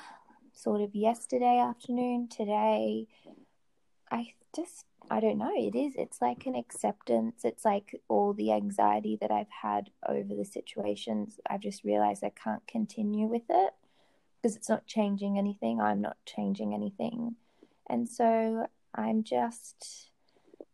sort 0.52 0.80
of 0.80 0.94
yesterday 0.94 1.58
afternoon, 1.58 2.28
today, 2.28 3.06
I 4.10 4.34
just 4.54 4.84
I 5.10 5.20
don't 5.20 5.38
know. 5.38 5.52
It 5.54 5.74
is. 5.74 5.94
It's 5.96 6.22
like 6.22 6.46
an 6.46 6.54
acceptance. 6.54 7.44
It's 7.44 7.64
like 7.64 8.00
all 8.08 8.32
the 8.32 8.52
anxiety 8.52 9.18
that 9.20 9.30
I've 9.30 9.50
had 9.50 9.90
over 10.08 10.34
the 10.34 10.44
situations. 10.44 11.38
I've 11.48 11.60
just 11.60 11.84
realized 11.84 12.24
I 12.24 12.30
can't 12.30 12.66
continue 12.66 13.26
with 13.26 13.42
it 13.50 13.74
because 14.40 14.56
it's 14.56 14.68
not 14.68 14.86
changing 14.86 15.38
anything. 15.38 15.80
I'm 15.80 16.00
not 16.00 16.16
changing 16.24 16.74
anything. 16.74 17.36
And 17.88 18.08
so 18.08 18.66
I'm 18.94 19.24
just 19.24 20.10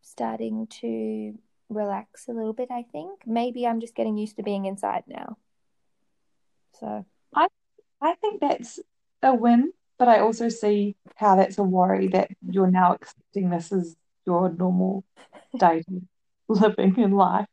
starting 0.01 0.67
to 0.81 1.35
relax 1.71 2.29
a 2.29 2.33
little 2.33 2.53
bit, 2.53 2.69
I 2.71 2.85
think. 2.93 3.21
Maybe 3.27 3.67
I'm 3.67 3.81
just 3.81 3.95
getting 3.95 4.17
used 4.17 4.37
to 4.37 4.43
being 4.43 4.67
inside 4.67 5.05
now. 5.07 5.39
So 6.79 7.05
I 7.35 7.49
I 8.01 8.15
think 8.17 8.41
that's 8.41 8.81
a 9.23 9.35
win, 9.35 9.73
but 9.99 10.09
I 10.09 10.21
also 10.21 10.49
see 10.49 10.97
how 11.17 11.37
that's 11.37 11.59
a 11.59 11.63
worry 11.63 12.09
that 12.09 12.31
you're 12.49 12.71
now 12.71 12.95
accepting 12.95 13.51
this 13.51 13.73
as 13.73 13.97
your 14.27 14.51
normal 14.51 15.05
day 15.59 15.83
living 16.49 16.97
in 16.97 17.13
life. 17.13 17.47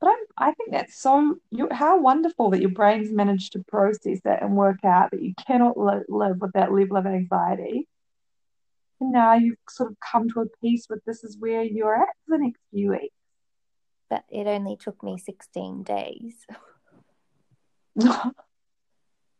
But 0.00 0.08
I'm, 0.10 0.18
I 0.38 0.54
think 0.54 0.70
that's 0.72 0.98
so 0.98 1.36
you, 1.50 1.68
how 1.70 2.00
wonderful 2.00 2.50
that 2.50 2.60
your 2.60 2.70
brain's 2.70 3.12
managed 3.12 3.52
to 3.52 3.64
process 3.68 4.20
that 4.24 4.42
and 4.42 4.56
work 4.56 4.82
out 4.84 5.10
that 5.10 5.22
you 5.22 5.34
cannot 5.46 5.78
li- 5.78 6.04
live 6.08 6.40
with 6.40 6.52
that 6.54 6.72
level 6.72 6.96
of 6.96 7.06
anxiety. 7.06 7.86
And 9.00 9.12
now 9.12 9.34
you've 9.34 9.58
sort 9.68 9.90
of 9.90 9.96
come 10.00 10.28
to 10.30 10.40
a 10.40 10.46
peace 10.62 10.86
with 10.88 11.04
this 11.04 11.22
is 11.24 11.36
where 11.38 11.62
you're 11.62 11.94
at 11.94 12.08
for 12.26 12.38
the 12.38 12.44
next 12.44 12.60
few 12.72 12.90
weeks. 12.90 13.14
But 14.10 14.24
it 14.28 14.46
only 14.46 14.76
took 14.76 15.02
me 15.02 15.16
16 15.16 15.84
days. 15.84 16.46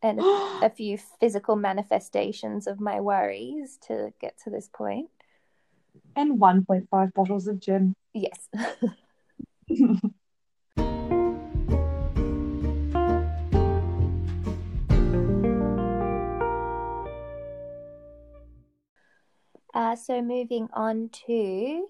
and 0.03 0.21
a, 0.63 0.71
few 0.71 0.97
physical 0.97 1.57
manifestations 1.57 2.67
of 2.67 2.81
my 2.81 3.01
worries 3.01 3.79
to 3.89 4.15
get 4.21 4.39
to 4.45 4.51
this 4.51 4.71
point 4.73 5.11
and 6.17 6.41
1.5 6.41 7.13
bottles 7.15 7.47
of 7.47 7.61
gin. 7.61 7.95
Yes. 8.15 8.49
uh, 19.75 19.97
so, 19.97 20.23
moving 20.23 20.69
on 20.73 21.11
to 21.27 21.87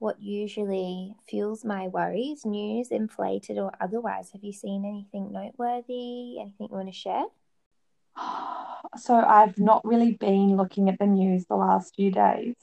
what 0.00 0.20
usually 0.20 1.14
fuels 1.28 1.62
my 1.62 1.86
worries, 1.86 2.46
news, 2.46 2.88
inflated 2.90 3.58
or 3.58 3.70
otherwise. 3.80 4.30
Have 4.32 4.42
you 4.42 4.52
seen 4.52 4.84
anything 4.84 5.30
noteworthy? 5.30 6.40
Anything 6.40 6.68
you 6.70 6.76
want 6.76 6.88
to 6.88 6.92
share? 6.92 7.24
So, 8.96 9.14
I've 9.14 9.58
not 9.58 9.84
really 9.84 10.14
been 10.14 10.56
looking 10.56 10.88
at 10.88 10.98
the 10.98 11.06
news 11.06 11.44
the 11.44 11.54
last 11.54 11.94
few 11.94 12.10
days. 12.10 12.54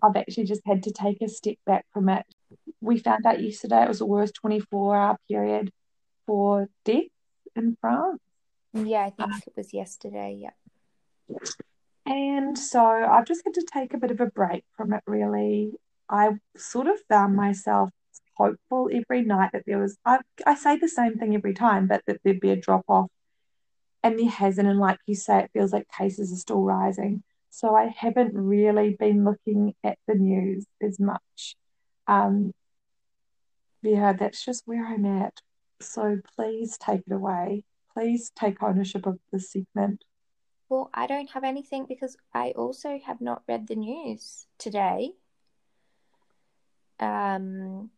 I've 0.00 0.14
actually 0.14 0.44
just 0.44 0.60
had 0.66 0.82
to 0.84 0.92
take 0.92 1.20
a 1.22 1.28
step 1.28 1.56
back 1.66 1.86
from 1.92 2.10
it. 2.10 2.26
We 2.80 2.98
found 2.98 3.26
out 3.26 3.42
yesterday 3.42 3.82
it 3.82 3.88
was 3.88 3.98
the 3.98 4.06
worst 4.06 4.34
24 4.34 4.96
hour 4.96 5.18
period 5.26 5.72
for 6.26 6.68
deaths 6.84 7.08
in 7.56 7.76
France. 7.80 8.20
Yeah, 8.74 9.06
I 9.06 9.10
think 9.10 9.32
uh, 9.32 9.38
it 9.46 9.54
was 9.56 9.72
yesterday. 9.72 10.38
Yeah. 10.38 11.38
And 12.06 12.56
so 12.56 12.84
I've 12.84 13.26
just 13.26 13.42
had 13.44 13.54
to 13.54 13.66
take 13.72 13.94
a 13.94 13.98
bit 13.98 14.10
of 14.10 14.20
a 14.20 14.26
break 14.26 14.64
from 14.76 14.92
it, 14.92 15.02
really. 15.06 15.72
I 16.08 16.30
sort 16.56 16.86
of 16.86 16.96
found 17.08 17.36
myself 17.36 17.90
hopeful 18.36 18.88
every 18.92 19.22
night 19.22 19.50
that 19.52 19.64
there 19.66 19.78
was, 19.78 19.98
I, 20.04 20.18
I 20.46 20.54
say 20.54 20.78
the 20.78 20.88
same 20.88 21.18
thing 21.18 21.34
every 21.34 21.54
time, 21.54 21.86
but 21.86 22.02
that 22.06 22.20
there'd 22.24 22.40
be 22.40 22.50
a 22.50 22.56
drop 22.56 22.84
off. 22.88 23.10
And 24.02 24.18
there 24.18 24.30
hasn't. 24.30 24.68
And 24.68 24.78
like 24.78 24.98
you 25.06 25.14
say, 25.14 25.40
it 25.40 25.50
feels 25.52 25.72
like 25.72 25.86
cases 25.96 26.32
are 26.32 26.36
still 26.36 26.62
rising. 26.62 27.22
So 27.50 27.74
I 27.74 27.92
haven't 27.96 28.34
really 28.34 28.96
been 28.98 29.24
looking 29.24 29.74
at 29.82 29.98
the 30.06 30.14
news 30.14 30.66
as 30.80 31.00
much. 31.00 31.56
Um, 32.06 32.52
yeah, 33.82 34.12
that's 34.12 34.44
just 34.44 34.62
where 34.66 34.86
I'm 34.86 35.04
at. 35.04 35.40
So 35.80 36.18
please 36.36 36.78
take 36.78 37.02
it 37.06 37.12
away. 37.12 37.64
Please 37.92 38.30
take 38.38 38.62
ownership 38.62 39.06
of 39.06 39.18
the 39.32 39.40
segment. 39.40 40.04
Well, 40.68 40.90
I 40.92 41.06
don't 41.06 41.30
have 41.30 41.44
anything 41.44 41.86
because 41.88 42.16
I 42.34 42.50
also 42.50 43.00
have 43.04 43.20
not 43.20 43.42
read 43.48 43.66
the 43.66 43.76
news 43.76 44.46
today. 44.58 45.12
Um, 47.00 47.90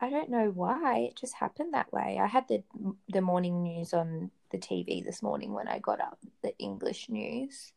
I 0.00 0.10
don't 0.10 0.30
know 0.30 0.50
why 0.50 0.98
it 0.98 1.16
just 1.16 1.34
happened 1.34 1.74
that 1.74 1.92
way. 1.92 2.18
I 2.20 2.26
had 2.26 2.48
the 2.48 2.62
the 3.08 3.22
morning 3.22 3.62
news 3.62 3.94
on 3.94 4.30
the 4.50 4.58
TV 4.58 5.04
this 5.04 5.22
morning 5.22 5.52
when 5.52 5.68
I 5.68 5.78
got 5.78 6.00
up, 6.00 6.18
the 6.42 6.56
English 6.58 7.08
news, 7.08 7.72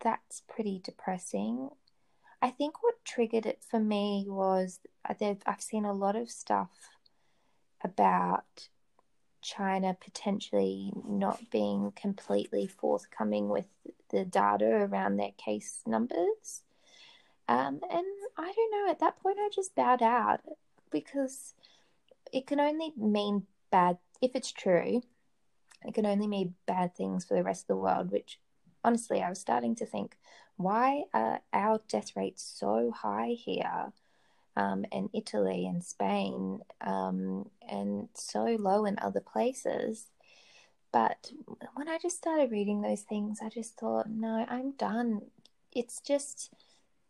that's 0.00 0.42
pretty 0.48 0.80
depressing. 0.82 1.70
I 2.40 2.50
think 2.50 2.82
what 2.82 3.04
triggered 3.04 3.46
it 3.46 3.62
for 3.68 3.80
me 3.80 4.24
was 4.28 4.78
I've 5.04 5.60
seen 5.60 5.84
a 5.84 5.92
lot 5.92 6.14
of 6.14 6.30
stuff 6.30 6.70
about 7.82 8.68
China 9.42 9.96
potentially 10.00 10.92
not 11.06 11.50
being 11.50 11.92
completely 11.96 12.66
forthcoming 12.66 13.48
with 13.48 13.66
the 14.10 14.24
data 14.24 14.66
around 14.66 15.16
their 15.16 15.32
case 15.36 15.80
numbers. 15.86 16.62
Um, 17.48 17.80
and 17.90 18.06
I 18.38 18.52
don't 18.52 18.70
know, 18.70 18.90
at 18.90 19.00
that 19.00 19.20
point, 19.20 19.38
I 19.40 19.50
just 19.52 19.74
bowed 19.74 20.02
out 20.02 20.40
because 20.90 21.54
it 22.32 22.46
can 22.46 22.60
only 22.60 22.92
mean 22.96 23.46
bad, 23.70 23.98
if 24.22 24.30
it's 24.34 24.52
true, 24.52 25.02
it 25.84 25.94
can 25.94 26.06
only 26.06 26.26
mean 26.26 26.54
bad 26.66 26.94
things 26.94 27.24
for 27.24 27.34
the 27.34 27.42
rest 27.42 27.64
of 27.64 27.68
the 27.68 27.76
world, 27.76 28.10
which 28.12 28.38
honestly, 28.84 29.22
I 29.22 29.28
was 29.28 29.40
starting 29.40 29.74
to 29.76 29.86
think, 29.86 30.16
why 30.56 31.04
are 31.12 31.40
our 31.52 31.80
death 31.88 32.16
rates 32.16 32.42
so 32.42 32.92
high 32.94 33.36
here 33.38 33.92
um, 34.56 34.84
in 34.92 35.10
Italy 35.12 35.66
and 35.66 35.82
Spain 35.84 36.60
um, 36.80 37.50
and 37.68 38.08
so 38.14 38.44
low 38.58 38.84
in 38.84 38.98
other 39.00 39.20
places? 39.20 40.06
But 40.92 41.32
when 41.74 41.88
I 41.88 41.98
just 41.98 42.16
started 42.16 42.50
reading 42.50 42.80
those 42.80 43.02
things, 43.02 43.40
I 43.42 43.48
just 43.48 43.76
thought, 43.76 44.08
no, 44.08 44.46
I'm 44.48 44.72
done. 44.72 45.22
It's 45.72 46.00
just, 46.00 46.52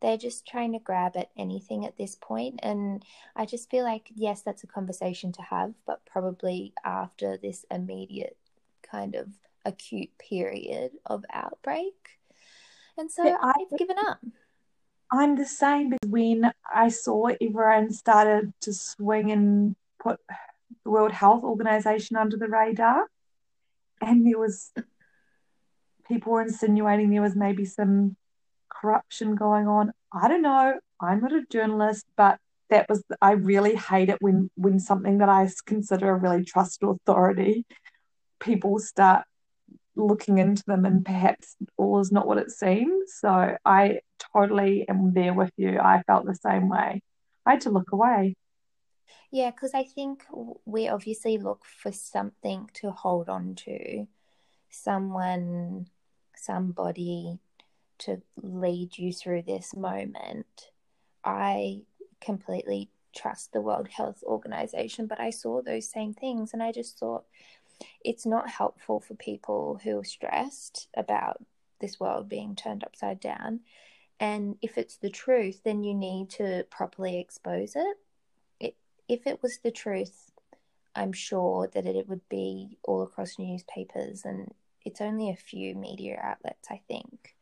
they're 0.01 0.17
just 0.17 0.47
trying 0.47 0.73
to 0.73 0.79
grab 0.79 1.17
at 1.17 1.31
anything 1.37 1.85
at 1.85 1.97
this 1.97 2.15
point. 2.15 2.61
And 2.63 3.05
I 3.35 3.47
just 3.47 3.71
feel 3.71 3.85
like, 3.85 4.11
yes, 4.15 4.43
that's 4.43 4.65
a 4.65 4.69
conversation 4.69 5.33
to 5.33 5.43
have, 5.43 5.75
but 5.87 6.05
probably 6.07 6.73
after 6.85 7.37
this 7.37 7.65
immediate 7.71 8.37
kind 8.83 9.15
of 9.15 9.29
acute 9.65 10.11
period 10.19 10.93
of 11.07 11.25
outbreak. 11.33 12.19
And 12.97 13.11
so 13.11 13.25
yeah, 13.25 13.39
I've 13.41 13.79
given 13.79 13.97
up. 14.07 14.19
I'm 15.11 15.37
the 15.37 15.47
same 15.47 15.93
as 15.95 16.09
when 16.09 16.51
I 16.73 16.89
saw 16.89 17.29
everyone 17.41 17.93
started 17.93 18.53
to 18.63 18.75
swing 18.75 19.31
and 19.31 19.77
put 19.99 20.21
the 20.85 20.91
World 20.91 21.13
Health 21.13 21.45
Organization 21.45 22.17
under 22.17 22.37
the 22.37 22.49
radar. 22.49 23.07
And 24.01 24.27
there 24.27 24.39
was 24.39 24.71
people 26.07 26.33
were 26.33 26.43
insinuating 26.43 27.11
there 27.11 27.23
was 27.23 27.37
maybe 27.37 27.65
some 27.65 28.17
corruption 28.81 29.35
going 29.35 29.69
on. 29.69 29.93
I 30.13 30.29
don't 30.29 30.43
know. 30.43 30.79
I'm 31.01 31.21
not 31.21 31.33
a 31.33 31.45
journalist, 31.51 32.07
but 32.17 32.39
that 32.71 32.89
was 32.89 33.03
I 33.23 33.33
really 33.33 33.75
hate 33.75 34.11
it 34.11 34.19
when 34.21 34.51
when 34.57 34.79
something 34.79 35.19
that 35.19 35.29
I 35.29 35.49
consider 35.65 36.11
a 36.11 36.17
really 36.17 36.45
trusted 36.45 36.89
authority 36.89 37.65
people 38.41 38.79
start 38.79 39.25
looking 39.97 40.39
into 40.39 40.63
them 40.67 40.85
and 40.85 41.05
perhaps 41.05 41.57
all 41.77 41.99
is 42.01 42.13
not 42.13 42.27
what 42.27 42.39
it 42.39 42.51
seems. 42.51 43.15
So 43.15 43.57
I 43.65 44.01
totally 44.33 44.89
am 44.89 45.13
there 45.13 45.35
with 45.35 45.51
you. 45.57 45.79
I 45.79 46.03
felt 46.07 46.25
the 46.25 46.37
same 46.37 46.69
way. 46.69 47.03
I 47.45 47.53
had 47.53 47.63
to 47.63 47.71
look 47.71 47.93
away. 47.93 48.37
Yeah, 49.31 49.51
because 49.51 49.75
I 49.75 49.85
think 49.85 50.25
we 50.65 50.89
obviously 50.89 51.37
look 51.39 51.65
for 51.65 51.93
something 51.93 52.71
to 52.75 52.91
hold 52.91 53.29
on 53.29 53.55
to, 53.57 54.07
someone, 54.71 55.89
somebody 56.37 57.39
to 57.99 58.23
lead 58.43 58.99
you 58.99 59.13
through 59.13 59.43
this 59.43 59.75
moment. 59.75 60.71
I 61.25 61.83
completely 62.21 62.91
trust 63.15 63.53
the 63.53 63.61
World 63.61 63.89
Health 63.89 64.23
Organization, 64.25 65.07
but 65.07 65.21
I 65.21 65.31
saw 65.31 65.63
those 65.63 65.91
same 65.91 66.15
things 66.15 66.53
and 66.53 66.63
I 66.63 66.73
just 66.73 66.99
thought 66.99 67.25
it's 68.05 68.27
not 68.27 68.49
helpful 68.49 69.01
for 69.01 69.15
people 69.15 69.81
who 69.83 69.99
are 69.99 70.05
stressed 70.05 70.89
about 70.97 71.43
this 71.81 72.01
world 72.01 72.29
being 72.29 72.55
turned 72.55 72.85
upside 72.85 73.21
down. 73.21 73.61
And 74.21 74.57
if 74.63 74.79
it's 74.79 74.97
the 74.97 75.11
truth, 75.11 75.63
then 75.65 75.85
you 75.85 75.95
need 75.95 76.31
to 76.31 76.67
properly 76.71 77.19
expose 77.21 77.77
it. 77.77 77.97
it 78.59 78.77
if 79.09 79.27
it 79.27 79.43
was 79.43 79.59
the 79.59 79.71
truth, 79.71 80.33
I'm 80.95 81.13
sure 81.13 81.69
that 81.73 81.87
it 81.87 82.09
would 82.09 82.29
be 82.29 82.79
all 82.83 83.03
across 83.03 83.39
newspapers, 83.39 84.25
and 84.25 84.53
it's 84.85 85.01
only 85.01 85.31
a 85.31 85.37
few 85.37 85.77
media 85.77 86.19
outlets, 86.21 86.69
I 86.71 86.81
think. 86.89 87.37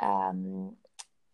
Um, 0.00 0.76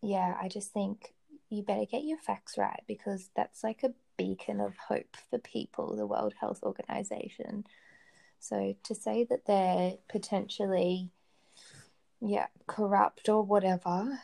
yeah, 0.01 0.35
I 0.41 0.47
just 0.47 0.71
think 0.71 1.13
you 1.49 1.63
better 1.63 1.85
get 1.85 2.03
your 2.03 2.17
facts 2.17 2.57
right 2.57 2.83
because 2.87 3.29
that's 3.35 3.63
like 3.63 3.83
a 3.83 3.93
beacon 4.17 4.59
of 4.59 4.77
hope 4.77 5.17
for 5.29 5.39
people, 5.39 5.95
the 5.95 6.07
World 6.07 6.33
Health 6.39 6.61
Organization. 6.63 7.65
So 8.39 8.75
to 8.83 8.95
say 8.95 9.25
that 9.29 9.45
they're 9.45 9.93
potentially, 10.07 11.09
yeah, 12.21 12.47
corrupt 12.67 13.27
or 13.29 13.43
whatever, 13.43 14.19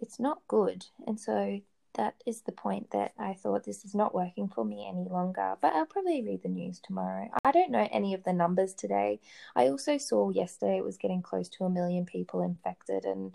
it's 0.00 0.18
not 0.18 0.40
good. 0.48 0.86
And 1.06 1.20
so 1.20 1.60
that 1.94 2.14
is 2.26 2.42
the 2.42 2.52
point 2.52 2.90
that 2.92 3.12
I 3.18 3.34
thought 3.34 3.64
this 3.64 3.84
is 3.84 3.94
not 3.94 4.14
working 4.14 4.48
for 4.48 4.64
me 4.64 4.86
any 4.88 5.08
longer. 5.08 5.56
But 5.60 5.74
I'll 5.74 5.86
probably 5.86 6.22
read 6.22 6.42
the 6.42 6.48
news 6.48 6.80
tomorrow. 6.80 7.28
I 7.44 7.52
don't 7.52 7.70
know 7.70 7.88
any 7.90 8.14
of 8.14 8.24
the 8.24 8.32
numbers 8.32 8.74
today. 8.74 9.20
I 9.56 9.68
also 9.68 9.98
saw 9.98 10.30
yesterday 10.30 10.78
it 10.78 10.84
was 10.84 10.96
getting 10.96 11.22
close 11.22 11.48
to 11.50 11.64
a 11.64 11.70
million 11.70 12.06
people 12.06 12.42
infected, 12.42 13.04
and 13.04 13.34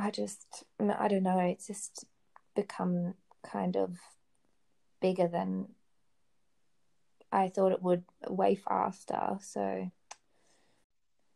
I 0.00 0.10
just, 0.10 0.64
I 0.80 1.08
don't 1.08 1.22
know, 1.22 1.38
it's 1.40 1.66
just 1.66 2.06
become 2.56 3.14
kind 3.42 3.76
of 3.76 3.98
bigger 5.00 5.28
than 5.28 5.68
I 7.30 7.48
thought 7.48 7.72
it 7.72 7.82
would 7.82 8.04
way 8.28 8.54
faster. 8.54 9.36
So 9.40 9.90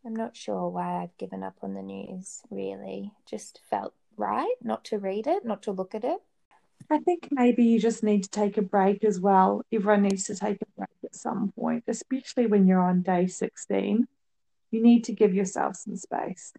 I'm 0.05 0.17
not 0.17 0.37
sure 0.37 0.69
why 0.69 1.03
I've 1.03 1.17
given 1.19 1.43
up 1.43 1.57
on 1.63 1.75
the 1.75 1.83
news, 1.83 2.41
really. 2.51 3.13
Just 3.27 3.61
felt 3.69 3.93
right 4.17 4.55
not 4.63 4.85
to 4.87 4.99
read 4.99 5.27
it, 5.27 5.45
not 5.45 5.63
to 5.63 5.73
look 5.73 5.95
at 5.95 6.05
it. 6.05 6.21
I 6.91 6.99
think 6.99 7.29
maybe 7.31 7.65
you 7.65 7.79
just 7.79 8.03
need 8.03 8.25
to 8.25 8.31
take 8.31 8.57
a 8.59 8.63
break 8.63 9.05
as 9.05 9.21
well. 9.21 9.63
Everyone 9.73 10.03
needs 10.03 10.25
to 10.25 10.37
take 10.37 10.59
a 10.63 10.67
break 10.79 10.89
at 11.05 11.15
some 11.15 11.53
point, 11.59 11.85
especially 11.87 12.47
when 12.47 12.67
you're 12.67 12.83
on 12.83 13.03
day 13.03 13.27
16. 13.27 14.07
You 14.71 14.83
need 14.83 15.05
to 15.05 15.13
give 15.13 15.35
yourself 15.35 15.77
some 15.77 15.97
space. 15.97 16.53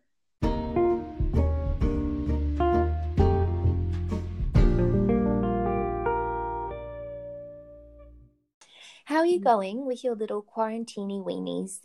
Are 9.26 9.28
you 9.28 9.40
going 9.40 9.88
with 9.88 10.04
your 10.04 10.14
little 10.14 10.44
quarantini 10.44 11.20
weenies, 11.20 11.80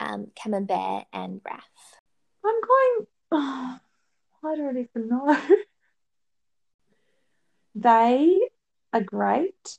um, 0.00 0.28
Camembert 0.34 1.04
and 1.12 1.42
Raph? 1.42 1.60
I'm 2.42 2.60
going. 2.62 3.06
Oh, 3.32 3.78
I 4.44 4.56
don't 4.56 4.78
even 4.78 5.08
know. 5.08 5.38
they 7.74 8.48
are 8.94 9.02
great. 9.02 9.78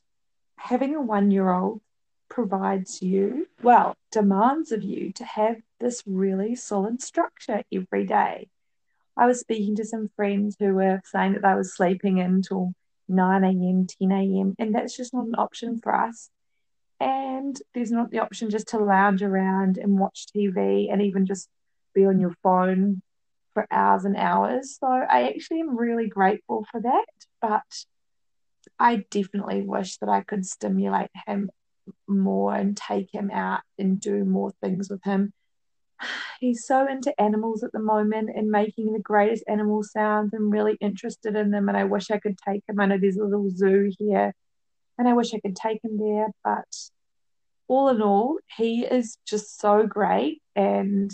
Having 0.58 0.96
a 0.96 1.02
one 1.02 1.32
year 1.32 1.50
old 1.50 1.82
provides 2.30 3.02
you, 3.02 3.48
well, 3.64 3.96
demands 4.12 4.72
of 4.72 4.84
you 4.84 5.12
to 5.14 5.24
have 5.24 5.56
this 5.80 6.04
really 6.06 6.54
solid 6.54 7.02
structure 7.02 7.64
every 7.74 8.06
day. 8.06 8.48
I 9.18 9.26
was 9.26 9.40
speaking 9.40 9.76
to 9.78 9.86
some 9.86 10.12
friends 10.16 10.56
who 10.60 10.76
were 10.76 11.02
saying 11.04 11.34
that 11.34 11.42
they 11.42 11.56
were 11.56 11.64
sleeping 11.64 12.20
until 12.20 12.74
9 13.08 13.44
a.m., 13.44 13.88
10 13.88 14.12
a.m., 14.12 14.56
and 14.60 14.76
that's 14.76 14.96
just 14.96 15.16
not 15.16 15.26
an 15.26 15.36
option 15.36 15.80
for 15.80 15.96
us 15.96 16.30
and 17.00 17.60
there's 17.74 17.92
not 17.92 18.12
the 18.12 18.20
option 18.20 18.50
just 18.50 18.70
to 18.70 18.80
lounge 18.80 19.22
around 19.22 19.78
and 19.78 20.00
watch 20.00 20.28
TV 20.36 20.92
and 20.92 21.02
even 21.02 21.26
just 21.26 21.48
be 21.94 22.06
on 22.06 22.20
your 22.20 22.34
phone 22.44 23.02
for 23.54 23.68
hours 23.72 24.06
and 24.06 24.16
hours. 24.16 24.78
So 24.80 24.88
I 24.88 25.30
actually 25.30 25.62
am 25.62 25.78
really 25.78 26.08
grateful 26.08 26.66
for 26.72 26.82
that, 26.82 27.06
but 27.42 27.86
I 28.80 29.06
definitely 29.10 29.62
wish 29.62 29.98
that 29.98 30.10
I 30.10 30.22
could 30.22 30.46
stimulate 30.46 31.10
him 31.26 31.50
more 32.08 32.54
and 32.54 32.76
take 32.76 33.14
him 33.14 33.32
out 33.32 33.62
and 33.78 34.00
do 34.00 34.26
more 34.26 34.52
things 34.62 34.90
with 34.90 35.04
him. 35.04 35.34
He's 36.40 36.66
so 36.66 36.88
into 36.88 37.20
animals 37.20 37.64
at 37.64 37.72
the 37.72 37.80
moment 37.80 38.30
and 38.36 38.50
making 38.50 38.94
the 38.94 39.00
greatest 39.00 39.44
animal 39.48 39.84
sounds. 39.84 40.34
I'm 40.34 40.50
really 40.52 40.78
interested 40.82 41.36
in 41.36 41.52
them, 41.52 41.70
and 41.70 41.78
I 41.78 41.86
wish 41.86 42.12
I 42.12 42.20
could 42.20 42.38
take 42.38 42.64
him. 42.68 42.80
I 42.80 42.86
know 42.86 42.98
there's 43.00 43.18
a 43.18 43.24
little 43.24 43.50
zoo 43.50 43.92
here 43.98 44.34
and 44.98 45.08
I 45.08 45.14
wish 45.14 45.34
I 45.34 45.40
could 45.40 45.56
take 45.56 45.84
him 45.84 45.98
there. 45.98 46.28
But 46.44 46.68
all 47.68 47.90
in 47.90 48.02
all, 48.02 48.38
he 48.56 48.86
is 48.86 49.18
just 49.26 49.60
so 49.60 49.86
great 49.86 50.42
and 50.56 51.12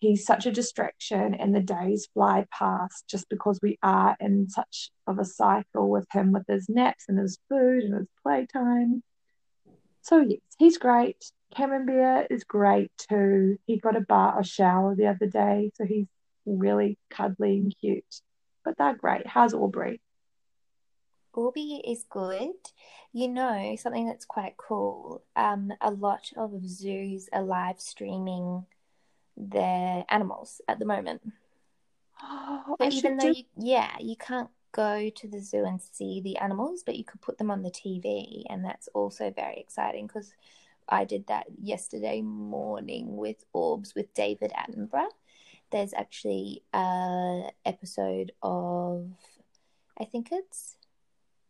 he's 0.00 0.26
such 0.26 0.46
a 0.46 0.52
distraction 0.52 1.34
and 1.34 1.54
the 1.54 1.60
days 1.60 2.08
fly 2.12 2.46
past 2.50 3.04
just 3.08 3.28
because 3.28 3.58
we 3.62 3.78
are 3.82 4.16
in 4.20 4.48
such 4.48 4.90
of 5.06 5.18
a 5.18 5.24
cycle 5.24 5.88
with 5.88 6.06
him 6.12 6.32
with 6.32 6.44
his 6.46 6.68
naps 6.68 7.06
and 7.08 7.18
his 7.18 7.38
food 7.48 7.84
and 7.84 7.94
his 7.94 8.08
playtime. 8.22 9.02
So 10.02 10.18
yes, 10.20 10.40
he's 10.58 10.76
great. 10.76 11.24
Camembert 11.56 12.26
is 12.30 12.44
great 12.44 12.90
too. 13.08 13.58
He 13.66 13.78
got 13.78 13.96
a 13.96 14.00
bar 14.00 14.38
a 14.38 14.44
shower 14.44 14.94
the 14.94 15.06
other 15.06 15.26
day, 15.26 15.70
so 15.74 15.84
he's 15.84 16.06
really 16.44 16.98
cuddly 17.10 17.58
and 17.58 17.74
cute. 17.80 18.20
But 18.64 18.76
they're 18.76 18.96
great. 18.96 19.26
How's 19.26 19.54
Aubrey? 19.54 20.00
Aubrey 21.34 21.82
is 21.86 22.04
good. 22.08 22.54
You 23.12 23.28
know, 23.28 23.76
something 23.76 24.06
that's 24.06 24.24
quite 24.24 24.56
cool. 24.56 25.22
Um, 25.36 25.72
a 25.80 25.90
lot 25.90 26.32
of 26.36 26.52
zoos 26.66 27.28
are 27.32 27.42
live 27.42 27.80
streaming 27.80 28.66
their 29.36 30.04
animals 30.08 30.60
at 30.68 30.78
the 30.78 30.86
moment. 30.86 31.22
Oh, 32.26 32.76
so 32.78 32.88
even 32.88 33.16
though, 33.18 33.32
do... 33.32 33.38
you, 33.38 33.44
yeah, 33.58 33.96
you 34.00 34.16
can't 34.16 34.48
go 34.72 35.10
to 35.10 35.28
the 35.28 35.40
zoo 35.40 35.64
and 35.64 35.80
see 35.80 36.20
the 36.20 36.38
animals, 36.38 36.82
but 36.84 36.96
you 36.96 37.04
could 37.04 37.20
put 37.20 37.38
them 37.38 37.50
on 37.50 37.62
the 37.62 37.70
TV, 37.70 38.44
and 38.48 38.64
that's 38.64 38.88
also 38.94 39.30
very 39.30 39.56
exciting 39.56 40.06
because 40.06 40.32
I 40.88 41.04
did 41.04 41.26
that 41.26 41.46
yesterday 41.60 42.22
morning 42.22 43.16
with 43.16 43.44
Orbs 43.52 43.94
with 43.94 44.12
David 44.14 44.52
Attenborough. 44.52 45.10
There's 45.70 45.94
actually 45.94 46.62
a 46.72 47.50
episode 47.64 48.32
of, 48.42 49.10
I 49.98 50.04
think 50.04 50.28
it's 50.30 50.76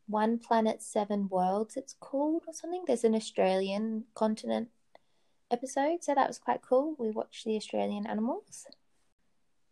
one 0.06 0.38
Planet 0.38 0.82
Seven 0.82 1.28
Worlds, 1.28 1.76
it's 1.76 1.94
called, 1.98 2.44
or 2.46 2.52
something. 2.52 2.84
There's 2.86 3.04
an 3.04 3.14
Australian 3.14 4.04
continent 4.14 4.68
episode, 5.50 6.02
so 6.02 6.14
that 6.14 6.28
was 6.28 6.38
quite 6.38 6.62
cool. 6.62 6.94
We 6.98 7.10
watched 7.10 7.44
the 7.44 7.56
Australian 7.56 8.06
animals. 8.06 8.66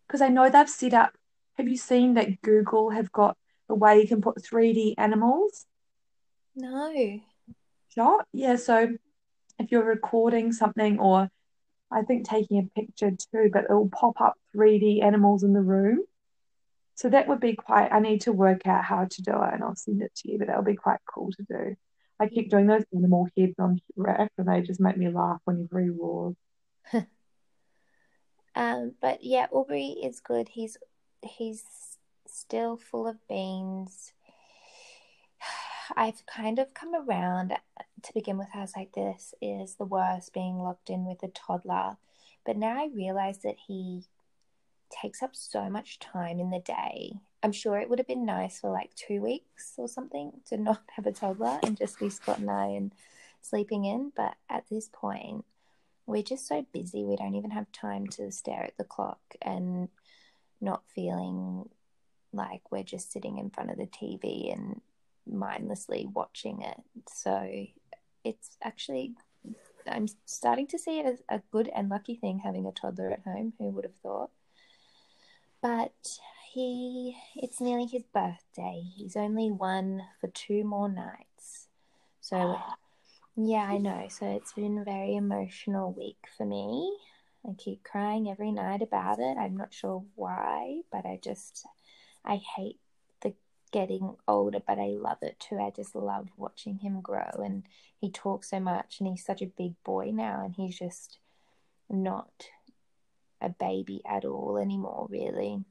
Because 0.07 0.21
I 0.21 0.29
know 0.29 0.49
they've 0.49 0.69
set 0.69 0.95
up, 0.95 1.13
have 1.55 1.69
you 1.69 1.77
seen 1.77 2.15
that 2.15 2.43
Google 2.43 2.91
have 2.91 3.13
got 3.13 3.37
a 3.69 3.75
way 3.75 4.01
you 4.01 4.09
can 4.09 4.21
put 4.21 4.43
3D 4.43 4.95
animals? 4.99 5.67
No. 6.55 7.21
Shot? 7.89 8.27
Yeah, 8.33 8.57
so 8.57 8.97
if 9.59 9.71
you're 9.71 9.85
recording 9.85 10.53
something 10.53 10.99
or 10.99 11.31
I 11.91 12.03
think 12.03 12.27
taking 12.27 12.59
a 12.59 12.81
picture 12.81 13.11
too, 13.11 13.51
but 13.53 13.65
it 13.65 13.71
will 13.71 13.91
pop 13.91 14.21
up 14.21 14.39
3D 14.57 15.03
animals 15.03 15.43
in 15.43 15.53
the 15.53 15.61
room. 15.61 16.01
So 16.95 17.09
that 17.09 17.29
would 17.29 17.41
be 17.41 17.55
quite, 17.55 17.93
I 17.93 18.01
need 18.01 18.23
to 18.23 18.33
work 18.33 18.67
out 18.67 18.85
how 18.85 19.07
to 19.11 19.23
do 19.23 19.33
it 19.33 19.55
and 19.55 19.63
I'll 19.63 19.75
send 19.75 20.03
it 20.03 20.15
to 20.17 20.31
you, 20.31 20.39
but 20.39 20.49
that 20.49 20.57
would 20.57 20.67
be 20.67 20.77
quite 20.77 21.01
cool 21.13 21.31
to 21.33 21.43
do. 21.43 21.77
I 22.21 22.29
keep 22.29 22.51
doing 22.51 22.67
those 22.67 22.85
animal 22.95 23.29
heads 23.37 23.55
on 23.59 23.81
Raph 23.99 24.29
and 24.39 24.49
they 24.49 24.61
just 24.61 24.81
make 24.81 24.97
me 24.97 25.09
laugh 25.09 25.41
whenever 25.45 25.81
he 25.81 25.89
roars. 25.89 26.37
um, 28.55 28.93
but 29.01 29.25
yeah, 29.25 29.47
Aubrey 29.51 29.97
is 30.03 30.21
good. 30.21 30.49
He's 30.51 30.77
he's 31.23 31.65
still 32.27 32.77
full 32.77 33.09
of 33.09 33.17
beans. 33.29 34.13
I've 35.97 36.25
kind 36.27 36.59
of 36.59 36.75
come 36.75 36.95
around 36.95 37.55
to 38.03 38.15
begin 38.15 38.39
with. 38.39 38.49
I 38.55 38.61
was 38.61 38.75
like, 38.77 38.93
this 38.93 39.35
is 39.41 39.75
the 39.75 39.85
worst 39.85 40.33
being 40.33 40.59
locked 40.59 40.91
in 40.91 41.05
with 41.05 41.23
a 41.23 41.29
toddler. 41.29 41.97
But 42.45 42.57
now 42.57 42.81
I 42.81 42.89
realize 42.95 43.39
that 43.39 43.57
he 43.67 44.05
takes 45.01 45.23
up 45.23 45.35
so 45.35 45.69
much 45.69 45.99
time 45.99 46.39
in 46.39 46.51
the 46.51 46.61
day. 46.61 47.15
I'm 47.43 47.53
sure 47.53 47.79
it 47.79 47.89
would 47.89 47.99
have 47.99 48.07
been 48.07 48.25
nice 48.25 48.61
for 48.61 48.71
like 48.71 48.95
two 48.95 49.21
weeks 49.21 49.75
or 49.77 49.89
something 49.89 50.33
to 50.47 50.57
not 50.57 50.83
have 50.97 51.07
a 51.07 51.13
toddler 51.13 51.59
and 51.63 51.77
just 51.77 51.99
be 51.99 52.11
Scott 52.11 52.39
and 52.39 52.51
I 52.51 52.67
and 52.67 52.93
sleeping 53.41 53.85
in. 53.85 54.13
But 54.15 54.35
at 54.49 54.65
this 54.71 54.89
point, 54.93 55.45
we're 56.07 56.23
just 56.23 56.47
so 56.47 56.67
busy, 56.73 57.05
we 57.05 57.17
don't 57.17 57.35
even 57.35 57.51
have 57.51 57.71
time 57.73 58.07
to 58.09 58.31
stare 58.31 58.65
at 58.65 58.77
the 58.77 58.85
clock 58.85 59.21
and 59.41 59.89
not 60.61 60.83
feeling 60.95 61.69
like 62.33 62.71
we're 62.71 62.83
just 62.83 63.13
sitting 63.13 63.39
in 63.39 63.51
front 63.51 63.71
of 63.71 63.77
the 63.77 63.87
TV 63.87 64.53
and 64.53 64.81
mindlessly 65.27 66.09
watching 66.13 66.63
it. 66.63 66.77
So 67.09 67.67
it's 68.25 68.57
actually 68.63 69.15
I'm 69.87 70.07
starting 70.27 70.67
to 70.69 70.79
see 70.79 71.01
it 71.01 71.07
as 71.07 71.23
a 71.29 71.41
good 71.51 71.69
and 71.75 71.89
lucky 71.89 72.15
thing 72.15 72.39
having 72.39 72.67
a 72.67 72.73
toddler 72.73 73.11
at 73.11 73.23
home. 73.23 73.53
Who 73.59 73.71
would 73.71 73.85
have 73.85 73.97
thought? 73.97 74.31
But 75.63 76.19
he, 76.53 77.17
it's 77.37 77.61
nearly 77.61 77.87
his 77.87 78.03
birthday. 78.13 78.83
He's 78.97 79.17
only 79.17 79.51
one 79.51 80.03
for 80.21 80.27
two 80.27 80.65
more 80.65 80.89
nights. 80.89 81.69
So, 82.21 82.59
yeah, 83.37 83.65
I 83.65 83.79
know. 83.79 84.07
So 84.09 84.27
it's 84.27 84.53
been 84.53 84.79
a 84.79 84.85
very 84.85 85.15
emotional 85.15 85.93
week 85.93 86.27
for 86.37 86.45
me. 86.45 86.99
I 87.49 87.55
keep 87.57 87.83
crying 87.85 88.29
every 88.29 88.53
night 88.53 88.83
about 88.83 89.19
it. 89.19 89.37
I'm 89.39 89.57
not 89.57 89.73
sure 89.73 90.05
why, 90.15 90.81
but 90.93 91.07
I 91.07 91.19
just, 91.23 91.67
I 92.25 92.41
hate 92.57 92.79
the 93.21 93.35
getting 93.73 94.17
older, 94.29 94.61
but 94.65 94.79
I 94.79 94.89
love 94.89 95.19
it 95.23 95.41
too. 95.41 95.59
I 95.59 95.71
just 95.71 95.95
love 95.97 96.29
watching 96.37 96.79
him 96.79 97.01
grow, 97.01 97.31
and 97.43 97.65
he 98.01 98.11
talks 98.11 98.51
so 98.51 98.61
much, 98.61 99.01
and 99.01 99.09
he's 99.09 99.25
such 99.25 99.43
a 99.43 99.47
big 99.47 99.75
boy 99.83 100.11
now, 100.13 100.45
and 100.45 100.55
he's 100.55 100.79
just 100.79 101.19
not 101.91 102.47
a 103.43 103.51
baby 103.51 104.01
at 104.07 104.25
all 104.25 104.57
anymore, 104.57 105.07
really. 105.11 105.65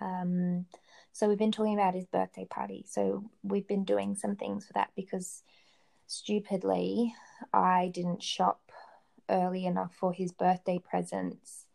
Um, 0.00 0.66
so 1.12 1.28
we've 1.28 1.38
been 1.38 1.52
talking 1.52 1.74
about 1.74 1.94
his 1.94 2.06
birthday 2.06 2.44
party. 2.44 2.84
So 2.88 3.24
we've 3.42 3.66
been 3.66 3.84
doing 3.84 4.14
some 4.14 4.36
things 4.36 4.66
for 4.66 4.72
that 4.74 4.90
because 4.96 5.42
stupidly 6.06 7.14
I 7.52 7.90
didn't 7.92 8.22
shop 8.22 8.72
early 9.28 9.64
enough 9.66 9.94
for 9.94 10.12
his 10.12 10.32
birthday 10.32 10.78
presents. 10.78 11.66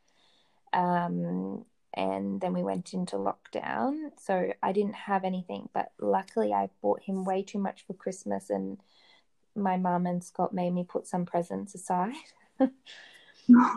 Um, 0.73 1.65
and 1.93 2.41
then 2.41 2.53
we 2.53 2.63
went 2.63 2.93
into 2.93 3.15
lockdown. 3.15 4.11
So 4.19 4.51
I 4.61 4.71
didn't 4.73 4.95
have 4.95 5.23
anything, 5.23 5.69
but 5.73 5.91
luckily 5.99 6.53
I 6.53 6.69
bought 6.81 7.01
him 7.03 7.23
way 7.23 7.41
too 7.43 7.59
much 7.59 7.85
for 7.85 7.93
Christmas 7.93 8.49
and 8.49 8.79
my 9.55 9.77
mum 9.77 10.05
and 10.05 10.21
Scott 10.21 10.53
made 10.53 10.71
me 10.71 10.83
put 10.83 11.07
some 11.07 11.25
presents 11.25 11.75
aside. 11.75 12.13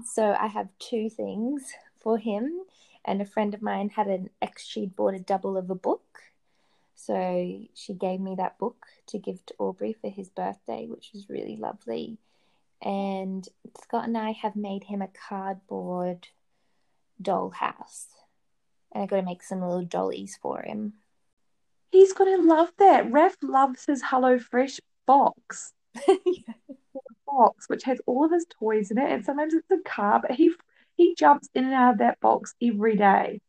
so 0.05 0.37
I 0.39 0.47
have 0.47 0.69
two 0.79 1.11
things 1.11 1.65
for 2.01 2.19
him 2.19 2.61
and 3.05 3.21
a 3.21 3.27
friend 3.27 3.55
of 3.55 3.63
mine 3.63 3.91
had 3.91 4.07
an 4.07 4.31
ex 4.43 4.67
she'd 4.67 4.97
bought 4.97 5.15
a 5.15 5.19
double 5.19 5.57
of 5.57 5.71
a 5.71 5.75
book. 5.75 6.03
So 6.95 7.61
she 7.75 7.95
gave 7.95 8.21
me 8.21 8.35
that 8.37 8.59
book 8.59 8.87
to 9.09 9.19
give 9.19 9.45
to 9.47 9.55
aubrey 9.59 9.95
for 9.99 10.11
his 10.11 10.29
birthday 10.29 10.87
which 10.87 11.11
was 11.13 11.29
really 11.29 11.57
lovely. 11.57 12.19
And 12.81 13.49
scott 13.83 14.07
and 14.07 14.17
i 14.17 14.31
have 14.31 14.55
made 14.55 14.85
him 14.85 15.03
a 15.03 15.09
cardboard 15.09 16.29
dollhouse 17.21 18.07
and 18.93 19.03
i 19.03 19.07
got 19.07 19.17
to 19.17 19.23
make 19.23 19.43
some 19.43 19.61
little 19.61 19.85
dollies 19.85 20.39
for 20.41 20.63
him. 20.63 20.95
He's 21.91 22.13
gonna 22.13 22.43
love 22.43 22.73
that. 22.79 23.07
Raph 23.11 23.37
loves 23.43 23.87
his 23.87 24.03
hello 24.05 24.39
fresh 24.39 24.79
box. 25.07 25.73
yeah. 26.07 26.55
box 27.39 27.69
which 27.69 27.85
has 27.85 28.01
all 28.07 28.25
of 28.25 28.33
his 28.33 28.47
toys 28.51 28.91
in 28.91 28.99
it 28.99 29.11
and 29.11 29.25
sometimes 29.25 29.55
it's 29.55 29.71
a 29.71 29.89
car 29.89 30.21
but 30.21 30.33
he 30.33 30.53
he 30.99 31.15
jumps 31.15 31.49
in 31.55 31.65
and 31.65 31.73
out 31.73 31.93
of 31.95 31.99
that 31.99 32.21
box 32.21 32.55
every 32.61 32.97
day. 32.97 33.41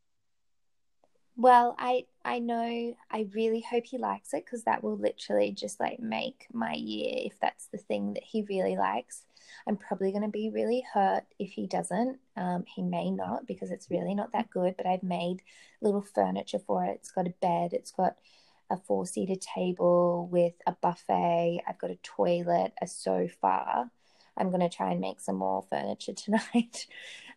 Well, 1.36 1.76
I 1.80 2.06
I 2.24 2.40
know 2.40 2.96
I 3.10 3.28
really 3.34 3.62
hope 3.62 3.86
he 3.86 3.98
likes 3.98 4.34
it 4.34 4.46
because 4.46 4.64
that 4.64 4.84
will 4.84 4.98
literally 4.98 5.52
just 5.52 5.80
like 5.80 6.00
make 6.00 6.48
my 6.54 6.74
year 6.74 7.14
if 7.16 7.40
that's 7.42 7.68
the 7.68 7.78
thing 7.78 8.14
that 8.14 8.24
he 8.24 8.44
really 8.44 8.78
likes. 8.78 9.24
I'm 9.68 9.78
probably 9.78 10.12
going 10.12 10.24
to 10.24 10.30
be 10.30 10.52
really 10.54 10.84
hurt 10.94 11.24
if 11.40 11.52
he 11.52 11.66
doesn't. 11.66 12.20
Um, 12.38 12.66
he 12.68 12.84
may 12.84 13.10
not 13.10 13.48
because 13.48 13.72
it's 13.72 13.90
really 13.90 14.14
not 14.14 14.32
that 14.34 14.52
good, 14.52 14.76
but 14.78 14.86
I've 14.86 15.02
made 15.02 15.42
little 15.82 16.04
furniture 16.04 16.60
for 16.60 16.86
it. 16.86 17.00
It's 17.00 17.12
got 17.12 17.26
a 17.26 17.34
bed, 17.42 17.74
it's 17.74 17.92
got 17.92 18.16
a 18.70 18.78
four 18.78 19.06
seater 19.06 19.36
table 19.36 20.28
with 20.32 20.54
a 20.66 20.74
buffet, 20.74 21.62
I've 21.68 21.80
got 21.80 21.92
a 21.92 21.98
toilet, 21.98 22.74
a 22.82 22.88
sofa. 22.88 23.90
I'm 24.38 24.50
going 24.50 24.68
to 24.68 24.76
try 24.76 24.92
and 24.92 25.02
make 25.02 25.20
some 25.20 25.38
more 25.38 25.66
furniture 25.70 26.14
tonight. 26.16 26.88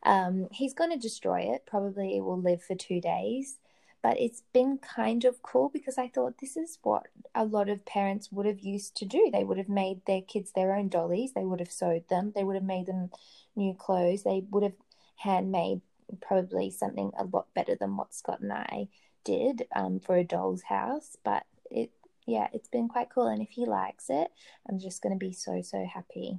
Um, 0.04 0.48
he's 0.52 0.74
going 0.74 0.90
to 0.90 0.98
destroy 0.98 1.52
it. 1.54 1.66
Probably 1.66 2.16
it 2.16 2.20
will 2.20 2.40
live 2.40 2.62
for 2.62 2.74
two 2.74 3.00
days. 3.00 3.58
But 4.02 4.18
it's 4.20 4.42
been 4.52 4.78
kind 4.78 5.24
of 5.24 5.42
cool 5.42 5.70
because 5.72 5.96
I 5.96 6.08
thought 6.08 6.38
this 6.40 6.56
is 6.56 6.78
what 6.82 7.06
a 7.36 7.44
lot 7.44 7.68
of 7.68 7.86
parents 7.86 8.32
would 8.32 8.46
have 8.46 8.58
used 8.58 8.96
to 8.96 9.04
do. 9.04 9.30
They 9.32 9.44
would 9.44 9.58
have 9.58 9.68
made 9.68 10.04
their 10.06 10.22
kids 10.22 10.50
their 10.52 10.74
own 10.74 10.88
dollies. 10.88 11.34
They 11.34 11.44
would 11.44 11.60
have 11.60 11.70
sewed 11.70 12.08
them. 12.08 12.32
They 12.34 12.42
would 12.42 12.56
have 12.56 12.64
made 12.64 12.86
them 12.86 13.10
new 13.54 13.74
clothes. 13.74 14.24
They 14.24 14.42
would 14.50 14.64
have 14.64 14.74
handmade 15.16 15.82
probably 16.20 16.70
something 16.70 17.12
a 17.16 17.24
lot 17.24 17.46
better 17.54 17.76
than 17.76 17.96
what 17.96 18.12
Scott 18.12 18.40
and 18.40 18.52
I 18.52 18.88
did 19.24 19.66
um, 19.74 20.00
for 20.00 20.16
a 20.16 20.24
doll's 20.24 20.62
house. 20.62 21.16
But 21.24 21.44
it, 21.70 21.90
yeah, 22.26 22.48
it's 22.52 22.68
been 22.68 22.88
quite 22.88 23.10
cool. 23.10 23.26
And 23.26 23.42
if 23.42 23.50
he 23.50 23.66
likes 23.66 24.06
it, 24.08 24.28
I'm 24.68 24.78
just 24.78 25.02
going 25.02 25.18
to 25.18 25.18
be 25.18 25.32
so, 25.32 25.62
so 25.62 25.84
happy. 25.84 26.38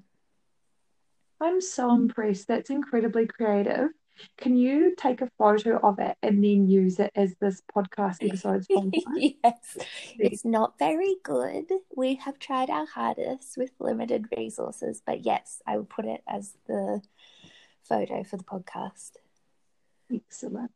I'm 1.41 1.61
so 1.61 1.93
impressed. 1.93 2.47
That's 2.47 2.69
incredibly 2.69 3.27
creative. 3.27 3.89
Can 4.37 4.55
you 4.55 4.95
take 4.95 5.21
a 5.21 5.29
photo 5.37 5.77
of 5.77 5.99
it 5.99 6.17
and 6.21 6.43
then 6.43 6.67
use 6.67 6.99
it 6.99 7.11
as 7.15 7.35
this 7.41 7.61
podcast 7.75 8.17
episode? 8.21 8.65
yes, 9.15 9.77
it's 10.19 10.45
not 10.45 10.77
very 10.77 11.15
good. 11.23 11.65
We 11.95 12.15
have 12.15 12.39
tried 12.39 12.69
our 12.69 12.85
hardest 12.85 13.57
with 13.57 13.71
limited 13.79 14.27
resources, 14.37 15.01
but 15.05 15.25
yes, 15.25 15.61
I 15.65 15.77
will 15.77 15.85
put 15.85 16.05
it 16.05 16.21
as 16.27 16.55
the 16.67 17.01
photo 17.83 18.23
for 18.23 18.37
the 18.37 18.43
podcast. 18.43 19.13
Excellent. 20.13 20.71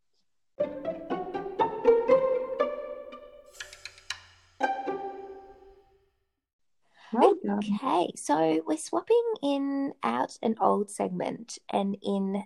Well 7.13 7.35
okay, 7.49 8.11
so 8.15 8.61
we're 8.65 8.77
swapping 8.77 9.23
in 9.41 9.93
out 10.03 10.37
an 10.41 10.55
old 10.59 10.89
segment 10.89 11.57
and 11.69 11.97
in 12.01 12.43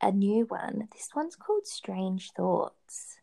a 0.00 0.12
new 0.12 0.44
one. 0.44 0.88
This 0.92 1.08
one's 1.14 1.34
called 1.34 1.66
Strange 1.66 2.30
Thoughts. 2.32 3.18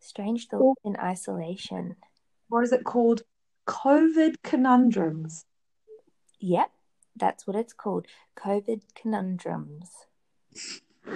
Strange 0.00 0.48
Thoughts 0.48 0.80
in 0.84 0.96
Isolation. 0.96 1.96
Or 2.50 2.62
is 2.62 2.72
it 2.72 2.84
called? 2.84 3.22
COVID 3.66 4.36
Conundrums. 4.42 5.44
Yep, 6.40 6.70
that's 7.16 7.46
what 7.46 7.56
it's 7.56 7.72
called. 7.72 8.06
COVID 8.36 8.82
Conundrums. 8.94 9.90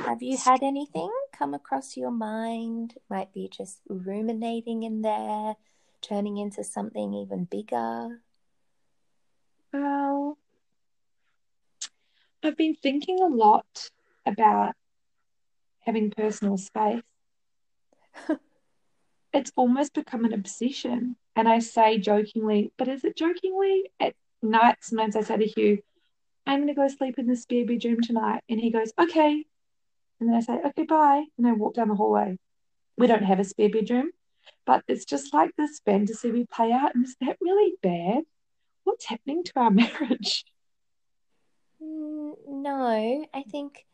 Have 0.04 0.22
you 0.22 0.36
had 0.36 0.62
anything 0.62 1.10
come 1.32 1.54
across 1.54 1.96
your 1.96 2.10
mind? 2.10 2.94
Might 3.08 3.32
be 3.32 3.48
just 3.48 3.80
ruminating 3.88 4.82
in 4.82 5.02
there, 5.02 5.56
turning 6.00 6.38
into 6.38 6.64
something 6.64 7.14
even 7.14 7.44
bigger. 7.44 8.20
Well, 9.72 10.38
I've 12.42 12.56
been 12.56 12.74
thinking 12.74 13.20
a 13.22 13.26
lot 13.26 13.90
about 14.26 14.74
having 15.80 16.10
personal 16.10 16.56
space. 16.58 17.02
it's 19.32 19.52
almost 19.56 19.94
become 19.94 20.24
an 20.24 20.32
obsession. 20.32 21.16
And 21.34 21.48
I 21.48 21.60
say 21.60 21.98
jokingly, 21.98 22.72
but 22.76 22.88
is 22.88 23.04
it 23.04 23.16
jokingly? 23.16 23.90
At 23.98 24.14
night, 24.42 24.76
sometimes 24.80 25.16
I 25.16 25.22
say 25.22 25.36
to 25.38 25.46
Hugh, 25.46 25.78
I'm 26.46 26.60
going 26.60 26.68
to 26.68 26.74
go 26.74 26.88
sleep 26.88 27.18
in 27.18 27.26
the 27.26 27.36
spare 27.36 27.64
bedroom 27.64 28.00
tonight. 28.02 28.42
And 28.48 28.60
he 28.60 28.70
goes, 28.70 28.92
okay. 28.98 29.44
And 30.20 30.28
then 30.28 30.36
I 30.36 30.40
say, 30.40 30.58
okay, 30.66 30.84
bye. 30.84 31.24
And 31.38 31.46
I 31.46 31.52
walk 31.52 31.74
down 31.74 31.88
the 31.88 31.94
hallway. 31.94 32.38
We 32.98 33.06
don't 33.06 33.24
have 33.24 33.40
a 33.40 33.44
spare 33.44 33.70
bedroom, 33.70 34.10
but 34.66 34.84
it's 34.86 35.04
just 35.04 35.32
like 35.32 35.56
this 35.56 35.80
fantasy 35.84 36.30
we 36.30 36.44
play 36.44 36.72
out. 36.72 36.94
And 36.94 37.04
is 37.04 37.16
that 37.20 37.38
really 37.40 37.74
bad? 37.82 38.24
What's 39.02 39.06
happening 39.06 39.42
to 39.44 39.52
our 39.56 39.70
marriage? 39.70 40.44
Mm, 41.82 42.34
no, 42.48 43.26
I 43.34 43.42
think 43.42 43.86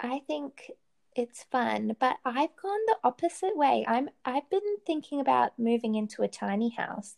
I 0.00 0.20
think 0.26 0.70
it's 1.16 1.44
fun, 1.50 1.96
but 1.98 2.16
I've 2.24 2.54
gone 2.60 2.80
the 2.86 2.96
opposite 3.04 3.56
way. 3.56 3.84
I'm 3.88 4.10
I've 4.24 4.48
been 4.50 4.60
thinking 4.86 5.20
about 5.20 5.58
moving 5.58 5.94
into 5.94 6.22
a 6.22 6.28
tiny 6.28 6.70
house. 6.70 7.16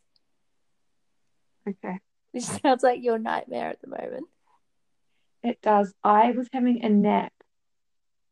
Okay. 1.68 1.98
Which 2.32 2.44
sounds 2.44 2.82
like 2.82 3.02
your 3.02 3.18
nightmare 3.18 3.70
at 3.70 3.80
the 3.80 3.88
moment. 3.88 4.26
It 5.42 5.60
does. 5.62 5.92
I 6.04 6.30
was 6.30 6.48
having 6.52 6.84
a 6.84 6.88
nap. 6.88 7.32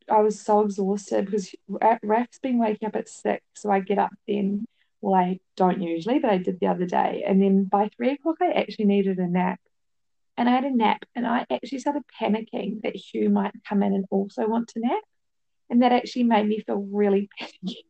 I 0.09 0.21
was 0.21 0.41
so 0.41 0.61
exhausted 0.61 1.25
because 1.25 1.53
Raph's 2.01 2.39
been 2.39 2.59
waking 2.59 2.87
up 2.87 2.95
at 2.95 3.09
six, 3.09 3.43
so 3.55 3.69
I 3.69 3.81
get 3.81 3.99
up 3.99 4.11
then 4.27 4.65
well, 5.01 5.15
I 5.15 5.39
don't 5.55 5.81
usually, 5.81 6.19
but 6.19 6.31
I 6.31 6.37
did 6.37 6.59
the 6.59 6.67
other 6.67 6.85
day. 6.85 7.23
And 7.25 7.41
then 7.41 7.65
by 7.65 7.89
three 7.95 8.11
o'clock, 8.11 8.37
I 8.41 8.51
actually 8.51 8.85
needed 8.85 9.17
a 9.17 9.27
nap. 9.27 9.59
And 10.37 10.47
I 10.47 10.53
had 10.53 10.63
a 10.63 10.75
nap, 10.75 11.03
and 11.15 11.27
I 11.27 11.45
actually 11.51 11.79
started 11.79 12.03
panicking 12.21 12.81
that 12.83 12.95
Hugh 12.95 13.29
might 13.29 13.51
come 13.67 13.83
in 13.83 13.93
and 13.93 14.05
also 14.09 14.47
want 14.47 14.69
to 14.69 14.79
nap. 14.79 15.01
And 15.69 15.83
that 15.83 15.91
actually 15.91 16.23
made 16.23 16.47
me 16.47 16.61
feel 16.61 16.87
really 16.91 17.29
panicky. 17.39 17.85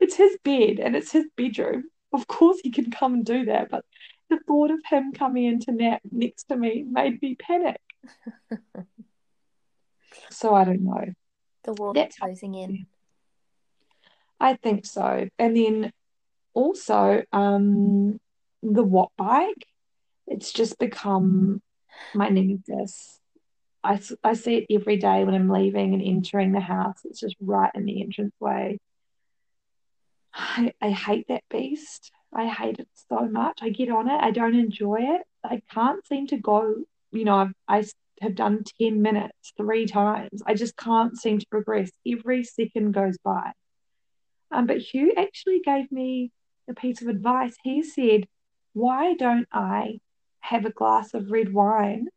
it's 0.00 0.14
his 0.14 0.36
bed 0.44 0.78
and 0.78 0.94
it's 0.94 1.12
his 1.12 1.26
bedroom. 1.36 1.84
Of 2.12 2.26
course, 2.26 2.58
he 2.62 2.70
can 2.70 2.90
come 2.90 3.14
and 3.14 3.24
do 3.24 3.46
that, 3.46 3.70
but 3.70 3.84
the 4.30 4.38
thought 4.46 4.70
of 4.70 4.80
him 4.88 5.12
coming 5.12 5.44
in 5.44 5.60
to 5.60 5.72
nap 5.72 6.00
next 6.10 6.44
to 6.44 6.56
me 6.56 6.84
made 6.88 7.20
me 7.20 7.34
panic. 7.34 7.80
so 10.30 10.54
I 10.54 10.64
don't 10.64 10.82
know. 10.82 11.12
The 11.64 11.72
wall 11.74 11.92
That's 11.92 12.16
closing 12.16 12.54
in. 12.54 12.86
I 14.40 14.54
think 14.54 14.86
so. 14.86 15.28
And 15.38 15.56
then 15.56 15.92
also, 16.54 17.22
um, 17.32 18.18
the 18.62 18.82
watt 18.82 19.12
bike, 19.16 19.66
it's 20.26 20.52
just 20.52 20.78
become 20.78 21.62
my 22.14 22.28
nemesis. 22.28 23.20
I, 23.82 24.00
I 24.24 24.34
see 24.34 24.56
it 24.56 24.66
every 24.74 24.96
day 24.96 25.24
when 25.24 25.34
I'm 25.34 25.48
leaving 25.48 25.94
and 25.94 26.02
entering 26.02 26.52
the 26.52 26.60
house. 26.60 26.98
It's 27.04 27.20
just 27.20 27.36
right 27.40 27.70
in 27.74 27.84
the 27.84 28.00
entranceway. 28.00 28.78
I, 30.34 30.72
I 30.80 30.90
hate 30.90 31.28
that 31.28 31.44
beast. 31.50 32.12
I 32.34 32.46
hate 32.46 32.78
it 32.78 32.88
so 33.08 33.26
much. 33.26 33.58
I 33.62 33.70
get 33.70 33.90
on 33.90 34.10
it. 34.10 34.20
I 34.20 34.30
don't 34.30 34.54
enjoy 34.54 34.98
it. 35.00 35.22
I 35.44 35.62
can't 35.72 36.06
seem 36.06 36.26
to 36.28 36.36
go, 36.36 36.74
you 37.12 37.24
know, 37.24 37.36
I've, 37.36 37.54
I 37.68 37.84
have 38.20 38.34
done 38.34 38.64
10 38.80 39.00
minutes 39.00 39.52
three 39.56 39.86
times. 39.86 40.42
I 40.44 40.54
just 40.54 40.76
can't 40.76 41.16
seem 41.16 41.38
to 41.38 41.46
progress. 41.46 41.90
Every 42.06 42.44
second 42.44 42.92
goes 42.92 43.16
by. 43.18 43.52
Um, 44.50 44.66
but 44.66 44.78
Hugh 44.78 45.12
actually 45.16 45.60
gave 45.60 45.90
me 45.92 46.32
a 46.68 46.74
piece 46.74 47.02
of 47.02 47.08
advice. 47.08 47.56
He 47.62 47.82
said, 47.82 48.26
Why 48.72 49.14
don't 49.14 49.48
I 49.52 50.00
have 50.40 50.64
a 50.64 50.70
glass 50.70 51.14
of 51.14 51.30
red 51.30 51.52
wine 51.52 52.08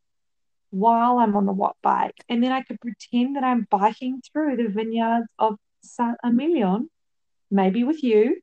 while 0.70 1.17
I'm 1.17 1.36
on 1.36 1.46
the 1.46 1.52
watt 1.52 1.76
bike? 1.82 2.17
And 2.30 2.44
then 2.44 2.52
I 2.52 2.62
could 2.62 2.80
pretend 2.80 3.36
that 3.36 3.44
I'm 3.44 3.67
biking 3.70 4.22
through 4.32 4.58
the 4.58 4.70
vineyards 4.70 5.28
of 5.39 5.58
Saint 5.82 6.17
Emilion, 6.24 6.89
maybe 7.50 7.84
with 7.84 8.04
you, 8.04 8.41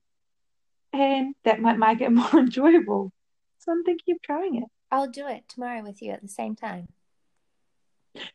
and 0.92 1.35
that 1.44 1.61
might 1.61 1.79
make 1.79 2.01
it 2.01 2.11
more 2.12 2.38
enjoyable. 2.38 3.12
So 3.59 3.72
I'm 3.72 3.85
thinking 3.85 4.14
of 4.14 4.22
trying 4.22 4.57
it. 4.57 4.68
I'll 4.90 5.09
do 5.09 5.27
it 5.27 5.44
tomorrow 5.48 5.83
with 5.83 6.01
you 6.01 6.12
at 6.12 6.22
the 6.22 6.29
same 6.29 6.57
time. 6.57 6.88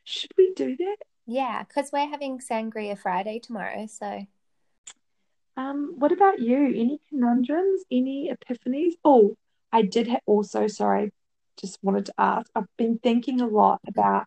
Should 0.04 0.32
we 0.38 0.54
do 0.56 0.76
that? 0.78 0.98
Yeah, 1.26 1.64
because 1.64 1.92
we're 1.92 2.10
having 2.10 2.40
Sangria 2.40 2.98
Friday 2.98 3.40
tomorrow. 3.40 3.88
So, 3.88 4.28
um, 5.58 5.96
what 5.98 6.12
about 6.12 6.40
you? 6.40 6.58
Any 6.68 7.00
conundrums? 7.10 7.84
Any 7.92 8.32
epiphanies? 8.32 8.94
Oh, 9.04 9.36
I 9.72 9.84
did 9.84 10.08
ha- 10.08 10.20
also, 10.26 10.68
sorry, 10.68 11.12
just 11.60 11.80
wanted 11.82 12.06
to 12.08 12.14
ask. 12.18 12.50
I've 12.56 12.68
been 12.78 12.98
thinking 12.98 13.42
a 13.42 13.48
lot 13.48 13.80
about 13.88 14.26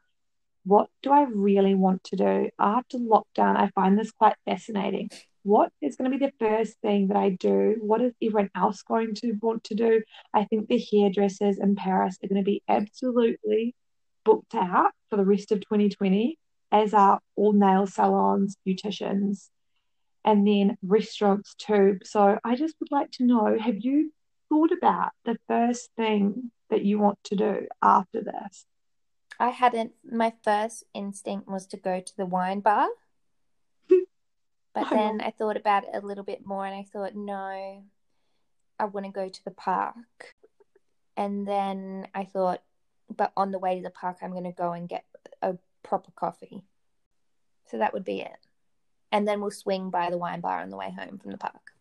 what 0.65 0.89
do 1.03 1.12
I 1.12 1.23
really 1.23 1.75
want 1.75 2.03
to 2.05 2.17
do 2.17 2.51
after 2.59 2.99
lockdown. 2.99 3.57
I 3.57 3.71
find 3.75 3.99
this 3.99 4.11
quite 4.11 4.35
fascinating. 4.45 5.11
What 5.45 5.71
is 5.81 5.95
going 5.95 6.11
to 6.11 6.19
be 6.19 6.27
the 6.27 6.33
first 6.41 6.81
thing 6.81 7.09
that 7.09 7.17
I 7.17 7.31
do? 7.31 7.77
What 7.81 8.03
is 8.03 8.12
everyone 8.21 8.51
else 8.57 8.83
going 8.83 9.15
to 9.17 9.33
want 9.41 9.62
to 9.65 9.77
do? 9.77 10.03
I 10.35 10.45
think 10.45 10.67
the 10.67 10.85
hairdressers 10.91 11.59
in 11.59 11.77
Paris 11.77 12.19
are 12.23 12.29
going 12.29 12.43
to 12.43 12.45
be 12.45 12.62
absolutely 12.69 13.77
booked 14.25 14.57
out 14.57 14.91
for 15.09 15.17
the 15.17 15.25
rest 15.25 15.53
of 15.53 15.61
2020, 15.61 16.37
as 16.73 16.93
are 16.93 17.21
all 17.37 17.53
nail 17.53 17.87
salons, 17.87 18.57
beauticians, 18.67 19.51
and 20.27 20.47
then 20.47 20.77
restaurants 20.83 21.55
too. 21.55 22.01
So 22.03 22.39
I 22.45 22.57
just 22.57 22.75
would 22.81 22.91
like 22.91 23.12
to 23.12 23.25
know 23.25 23.57
have 23.59 23.79
you 23.79 24.12
thought 24.49 24.73
about 24.73 25.12
the 25.25 25.39
first 25.49 25.91
thing 25.97 26.51
that 26.69 26.85
you 26.85 26.99
want 26.99 27.19
to 27.25 27.37
do 27.37 27.69
after 27.81 28.23
this? 28.23 28.67
I 29.39 29.51
hadn't, 29.51 29.93
my 30.05 30.33
first 30.43 30.85
instinct 30.95 31.49
was 31.49 31.67
to 31.69 31.77
go 31.77 32.01
to 32.01 32.17
the 32.17 32.27
wine 32.27 32.61
bar. 32.61 32.89
But 34.75 34.89
oh, 34.93 34.95
then 34.95 35.23
I 35.23 35.31
thought 35.31 35.57
about 35.57 35.85
it 35.85 35.91
a 35.95 36.07
little 36.07 36.23
bit 36.23 36.45
more 36.45 36.67
and 36.67 36.75
I 36.75 36.83
thought, 36.83 37.15
no, 37.15 37.83
I 38.79 38.85
want 38.85 39.07
to 39.07 39.11
go 39.12 39.27
to 39.27 39.45
the 39.47 39.51
park. 39.51 40.35
And 41.17 41.49
then 41.49 42.09
I 42.15 42.25
thought, 42.25 42.61
but 43.09 43.33
on 43.39 43.53
the 43.53 43.59
way 43.59 43.77
to 43.77 43.83
the 43.83 43.89
park, 43.89 44.19
I'm 44.21 44.33
going 44.33 44.45
to 44.45 44.53
go 44.53 44.73
and 44.73 44.87
get 44.87 45.07
a 45.41 45.55
proper 45.83 46.11
coffee. 46.11 46.62
So 47.71 47.79
that 47.79 47.95
would 47.95 48.05
be 48.05 48.21
it. 48.21 48.46
And 49.16 49.26
then 49.26 49.40
we'll 49.40 49.50
swing 49.50 49.88
by 49.88 50.11
the 50.11 50.18
wine 50.18 50.42
bar 50.42 50.61
on 50.61 50.68
the 50.68 50.76
way 50.76 50.90
home 50.94 51.16
from 51.16 51.31
the 51.31 51.38
park. 51.38 51.72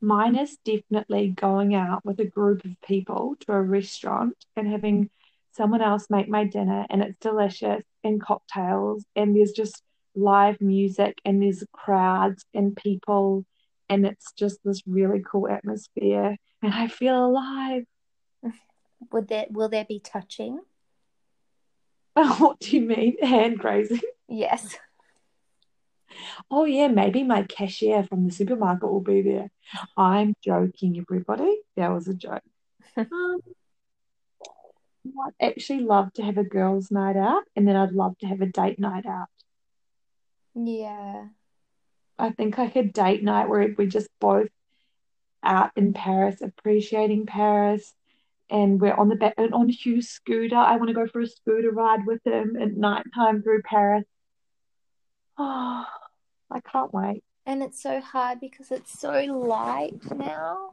Mine 0.00 0.36
is 0.36 0.56
definitely 0.64 1.30
going 1.30 1.74
out 1.74 2.04
with 2.04 2.20
a 2.20 2.24
group 2.24 2.64
of 2.64 2.80
people 2.86 3.34
to 3.40 3.52
a 3.52 3.60
restaurant 3.60 4.36
and 4.54 4.68
having 4.68 5.10
someone 5.50 5.82
else 5.82 6.06
make 6.10 6.28
my 6.28 6.44
dinner 6.44 6.86
and 6.88 7.02
it's 7.02 7.18
delicious 7.18 7.82
and 8.04 8.22
cocktails 8.22 9.04
and 9.16 9.34
there's 9.34 9.50
just 9.50 9.82
live 10.14 10.60
music 10.60 11.18
and 11.24 11.42
there's 11.42 11.64
crowds 11.72 12.44
and 12.54 12.76
people 12.76 13.44
and 13.88 14.06
it's 14.06 14.30
just 14.34 14.60
this 14.64 14.82
really 14.86 15.20
cool 15.20 15.48
atmosphere 15.48 16.36
and 16.62 16.72
I 16.72 16.86
feel 16.86 17.26
alive. 17.26 17.86
Would 19.10 19.26
there 19.26 19.46
will 19.50 19.68
there 19.68 19.84
be 19.84 19.98
touching? 19.98 20.60
what 22.12 22.60
do 22.60 22.76
you 22.76 22.82
mean? 22.82 23.16
Hand 23.20 23.58
grazing? 23.58 24.00
Yes. 24.28 24.76
Oh 26.50 26.64
yeah, 26.64 26.88
maybe 26.88 27.22
my 27.22 27.42
cashier 27.42 28.04
from 28.04 28.26
the 28.26 28.32
supermarket 28.32 28.90
will 28.90 29.00
be 29.00 29.22
there. 29.22 29.50
I'm 29.96 30.34
joking, 30.42 30.98
everybody. 30.98 31.56
That 31.76 31.92
was 31.92 32.08
a 32.08 32.14
joke. 32.14 32.42
um, 32.96 33.40
I'd 35.06 35.46
actually 35.46 35.80
love 35.80 36.12
to 36.14 36.22
have 36.22 36.38
a 36.38 36.44
girls' 36.44 36.90
night 36.90 37.16
out, 37.16 37.42
and 37.56 37.66
then 37.68 37.76
I'd 37.76 37.92
love 37.92 38.18
to 38.18 38.26
have 38.26 38.40
a 38.40 38.46
date 38.46 38.78
night 38.78 39.06
out. 39.06 39.28
Yeah. 40.54 41.26
I 42.18 42.30
think 42.30 42.58
like 42.58 42.76
a 42.76 42.84
date 42.84 43.22
night 43.22 43.48
where 43.48 43.74
we're 43.76 43.88
just 43.88 44.08
both 44.20 44.48
out 45.42 45.70
in 45.76 45.92
Paris, 45.92 46.40
appreciating 46.40 47.26
Paris, 47.26 47.94
and 48.50 48.80
we're 48.80 48.94
on 48.94 49.08
the 49.08 49.16
back 49.16 49.34
on 49.38 49.68
Hugh's 49.68 50.08
scooter. 50.08 50.56
I 50.56 50.76
want 50.76 50.88
to 50.88 50.94
go 50.94 51.06
for 51.06 51.20
a 51.20 51.26
scooter 51.26 51.70
ride 51.70 52.06
with 52.06 52.24
him 52.26 52.56
at 52.60 52.76
nighttime 52.76 53.42
through 53.42 53.62
Paris. 53.62 54.04
Oh, 55.36 55.84
I 56.50 56.60
can't 56.60 56.92
wait. 56.92 57.22
And 57.46 57.62
it's 57.62 57.82
so 57.82 58.00
hard 58.00 58.40
because 58.40 58.70
it's 58.70 58.98
so 58.98 59.12
light 59.24 60.00
now. 60.14 60.72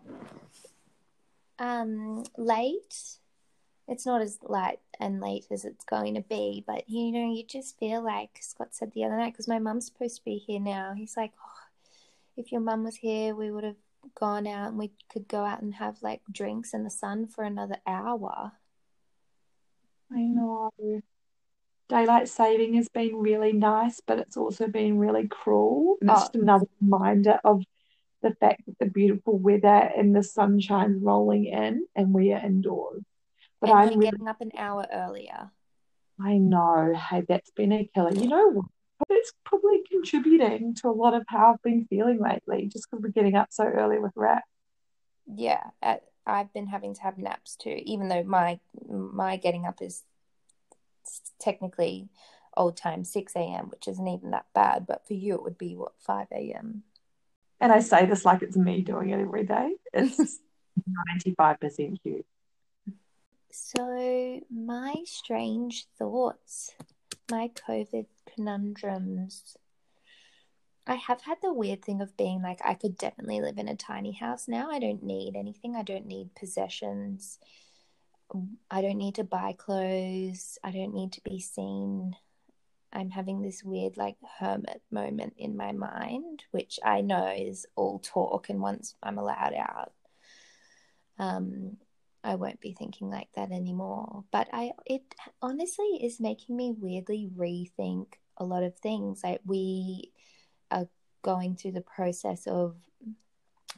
Um, 1.59 2.23
late. 2.37 3.17
It's 3.87 4.05
not 4.05 4.21
as 4.21 4.39
light 4.41 4.79
and 4.99 5.19
late 5.19 5.45
as 5.51 5.65
it's 5.65 5.83
going 5.83 6.15
to 6.15 6.21
be, 6.21 6.63
but 6.65 6.89
you 6.89 7.11
know, 7.11 7.33
you 7.33 7.43
just 7.43 7.77
feel 7.77 8.01
like 8.01 8.37
Scott 8.39 8.69
said 8.71 8.93
the 8.93 9.03
other 9.03 9.17
night 9.17 9.33
because 9.33 9.49
my 9.49 9.59
mum's 9.59 9.87
supposed 9.87 10.17
to 10.17 10.23
be 10.23 10.37
here 10.37 10.61
now. 10.61 10.93
He's 10.95 11.17
like, 11.17 11.33
oh, 11.43 11.67
if 12.37 12.51
your 12.51 12.61
mum 12.61 12.85
was 12.85 12.95
here, 12.95 13.35
we 13.35 13.51
would 13.51 13.65
have 13.65 13.75
gone 14.15 14.47
out 14.47 14.69
and 14.69 14.77
we 14.77 14.91
could 15.11 15.27
go 15.27 15.43
out 15.43 15.61
and 15.61 15.75
have 15.75 15.97
like 16.01 16.21
drinks 16.31 16.73
in 16.73 16.83
the 16.83 16.89
sun 16.89 17.27
for 17.27 17.43
another 17.43 17.77
hour. 17.85 18.53
I 20.11 20.21
know. 20.21 20.71
Daylight 21.91 22.29
saving 22.29 22.75
has 22.75 22.87
been 22.87 23.17
really 23.17 23.51
nice, 23.51 23.99
but 24.07 24.17
it's 24.17 24.37
also 24.37 24.67
been 24.67 24.97
really 24.97 25.27
cruel. 25.27 25.97
And 25.99 26.09
it's 26.09 26.21
Oh. 26.21 26.23
just 26.23 26.35
another 26.35 26.65
reminder 26.79 27.37
of 27.43 27.63
the 28.21 28.33
fact 28.39 28.61
that 28.65 28.79
the 28.79 28.85
beautiful 28.85 29.37
weather 29.37 29.67
and 29.67 30.15
the 30.15 30.23
sunshine's 30.23 31.03
rolling 31.03 31.47
in 31.47 31.85
and 31.93 32.13
we 32.13 32.31
are 32.31 32.39
indoors. 32.39 33.03
But 33.59 33.71
and 33.71 33.79
I'm 33.79 33.89
really, 33.89 34.05
getting 34.11 34.27
up 34.29 34.39
an 34.39 34.51
hour 34.57 34.87
earlier. 34.89 35.51
I 36.17 36.37
know, 36.37 36.93
hey, 36.95 37.23
that's 37.27 37.51
been 37.51 37.73
a 37.73 37.85
killer. 37.93 38.13
You 38.13 38.27
know 38.29 38.51
what? 38.51 38.65
It's 39.09 39.33
probably 39.43 39.81
contributing 39.91 40.73
to 40.75 40.87
a 40.87 40.91
lot 40.91 41.13
of 41.13 41.23
how 41.27 41.51
I've 41.53 41.61
been 41.61 41.87
feeling 41.89 42.19
lately, 42.19 42.67
just 42.67 42.89
because 42.89 43.03
we're 43.03 43.09
getting 43.09 43.35
up 43.35 43.47
so 43.51 43.65
early 43.65 43.99
with 43.99 44.13
Raph. 44.15 44.41
Yeah, 45.25 45.71
uh, 45.83 45.97
I've 46.25 46.53
been 46.53 46.67
having 46.67 46.93
to 46.93 47.01
have 47.01 47.17
naps 47.17 47.57
too, 47.57 47.81
even 47.83 48.07
though 48.07 48.23
my 48.23 48.61
my 48.87 49.35
getting 49.35 49.65
up 49.65 49.81
is 49.81 50.03
technically 51.39 52.09
old 52.55 52.77
time 52.77 53.03
6 53.03 53.35
a.m., 53.35 53.69
which 53.69 53.87
isn't 53.87 54.07
even 54.07 54.31
that 54.31 54.45
bad. 54.53 54.85
But 54.87 55.07
for 55.07 55.13
you, 55.13 55.35
it 55.35 55.43
would 55.43 55.57
be 55.57 55.75
what 55.75 55.93
5 55.99 56.27
a.m. 56.31 56.83
And 57.59 57.71
I 57.71 57.79
say 57.79 58.05
this 58.05 58.25
like 58.25 58.41
it's 58.41 58.57
me 58.57 58.81
doing 58.81 59.09
it 59.09 59.19
every 59.19 59.45
day. 59.45 59.75
It's 59.93 60.39
95% 61.29 61.97
you. 62.03 62.23
So, 63.51 64.41
my 64.49 64.95
strange 65.05 65.85
thoughts, 65.97 66.73
my 67.29 67.49
COVID 67.67 68.05
conundrums. 68.33 69.57
I 70.87 70.95
have 70.95 71.21
had 71.21 71.37
the 71.41 71.53
weird 71.53 71.83
thing 71.83 72.01
of 72.01 72.17
being 72.17 72.41
like, 72.41 72.59
I 72.65 72.73
could 72.73 72.97
definitely 72.97 73.39
live 73.39 73.57
in 73.57 73.67
a 73.67 73.75
tiny 73.75 74.13
house 74.13 74.47
now. 74.47 74.69
I 74.71 74.79
don't 74.79 75.03
need 75.03 75.35
anything, 75.35 75.75
I 75.75 75.83
don't 75.83 76.07
need 76.07 76.33
possessions. 76.33 77.39
I 78.69 78.81
don't 78.81 78.97
need 78.97 79.15
to 79.15 79.23
buy 79.23 79.53
clothes. 79.57 80.57
I 80.63 80.71
don't 80.71 80.93
need 80.93 81.13
to 81.13 81.21
be 81.21 81.39
seen. 81.39 82.15
I'm 82.93 83.09
having 83.09 83.41
this 83.41 83.63
weird, 83.63 83.97
like, 83.97 84.17
hermit 84.39 84.81
moment 84.91 85.33
in 85.37 85.55
my 85.55 85.71
mind, 85.71 86.43
which 86.51 86.79
I 86.83 87.01
know 87.01 87.33
is 87.35 87.65
all 87.75 87.99
talk. 87.99 88.49
And 88.49 88.61
once 88.61 88.95
I'm 89.01 89.17
allowed 89.17 89.53
out, 89.53 89.93
um, 91.17 91.77
I 92.23 92.35
won't 92.35 92.59
be 92.59 92.73
thinking 92.73 93.09
like 93.09 93.29
that 93.35 93.51
anymore. 93.51 94.25
But 94.31 94.49
I, 94.53 94.71
it 94.85 95.03
honestly 95.41 95.99
is 96.01 96.19
making 96.19 96.55
me 96.55 96.73
weirdly 96.77 97.29
rethink 97.35 98.07
a 98.37 98.45
lot 98.45 98.63
of 98.63 98.77
things. 98.77 99.21
Like 99.23 99.41
we 99.45 100.11
are 100.69 100.87
going 101.21 101.55
through 101.55 101.73
the 101.73 101.81
process 101.81 102.45
of 102.47 102.75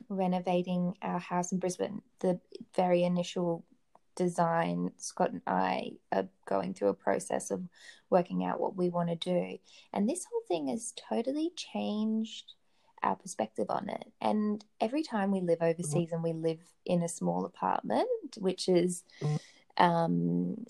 renovating 0.10 0.96
our 1.02 1.20
house 1.20 1.52
in 1.52 1.60
Brisbane. 1.60 2.02
The 2.20 2.39
very 2.76 3.04
initial 3.04 3.63
design, 4.15 4.91
Scott 4.97 5.32
and 5.32 5.41
I 5.47 5.93
are 6.12 6.28
going 6.45 6.73
through 6.73 6.89
a 6.89 6.93
process 6.93 7.52
of 7.52 7.62
working 8.10 8.43
out 8.43 8.60
what 8.60 8.76
we 8.76 8.89
want 8.89 9.10
to 9.10 9.15
do. 9.15 9.58
And 9.91 10.08
this 10.10 10.26
whole 10.26 10.43
thing 10.47 10.67
has 10.67 10.93
totally 11.10 11.52
changed 11.56 12.54
our 13.02 13.15
perspective 13.15 13.67
on 13.69 13.89
it. 13.89 14.12
And 14.21 14.63
every 14.80 15.04
time 15.04 15.32
we 15.32 15.41
live 15.41 15.62
overseas 15.62 16.12
and 16.12 16.23
we 16.23 16.34
live 16.34 16.60
in 16.86 17.04
a 17.04 17.10
small 17.10 17.45
apartment, 17.45 18.08
which 18.38 18.69
is 18.69 19.04
um, 19.78 20.65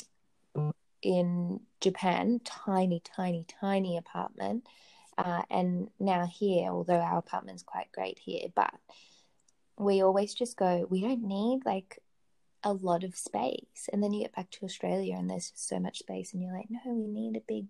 in 1.01 1.59
Japan, 1.79 2.41
tiny, 2.43 3.01
tiny, 3.03 3.45
tiny 3.59 3.97
apartment. 3.97 4.65
Uh, 5.17 5.43
and 5.51 5.89
now 5.99 6.25
here, 6.25 6.69
although 6.69 6.99
our 6.99 7.19
apartment's 7.19 7.61
quite 7.61 7.91
great 7.91 8.17
here, 8.17 8.47
but 8.55 8.73
we 9.77 10.01
always 10.01 10.33
just 10.33 10.57
go, 10.57 10.87
we 10.89 11.01
don't 11.01 11.23
need 11.23 11.65
like 11.65 11.99
a 12.63 12.73
lot 12.73 13.03
of 13.03 13.15
space. 13.15 13.89
And 13.91 14.01
then 14.01 14.13
you 14.13 14.21
get 14.21 14.35
back 14.35 14.49
to 14.51 14.65
Australia 14.65 15.15
and 15.17 15.29
there's 15.29 15.51
just 15.51 15.67
so 15.67 15.79
much 15.79 15.99
space, 15.99 16.33
and 16.33 16.41
you're 16.41 16.55
like, 16.55 16.69
no, 16.69 16.93
we 16.93 17.07
need 17.07 17.35
a 17.37 17.41
big 17.47 17.67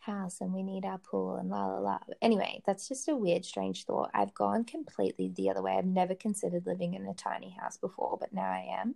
house 0.00 0.40
and 0.40 0.52
we 0.52 0.62
need 0.62 0.84
our 0.84 0.98
pool 0.98 1.36
and 1.36 1.48
la 1.48 1.66
la 1.66 1.78
la. 1.78 1.98
Anyway, 2.20 2.62
that's 2.66 2.88
just 2.88 3.08
a 3.08 3.16
weird, 3.16 3.44
strange 3.44 3.84
thought. 3.84 4.10
I've 4.12 4.34
gone 4.34 4.64
completely 4.64 5.28
the 5.28 5.50
other 5.50 5.62
way. 5.62 5.76
I've 5.76 5.86
never 5.86 6.14
considered 6.14 6.66
living 6.66 6.94
in 6.94 7.06
a 7.06 7.14
tiny 7.14 7.56
house 7.58 7.76
before, 7.76 8.18
but 8.20 8.32
now 8.32 8.50
I 8.50 8.66
am. 8.80 8.94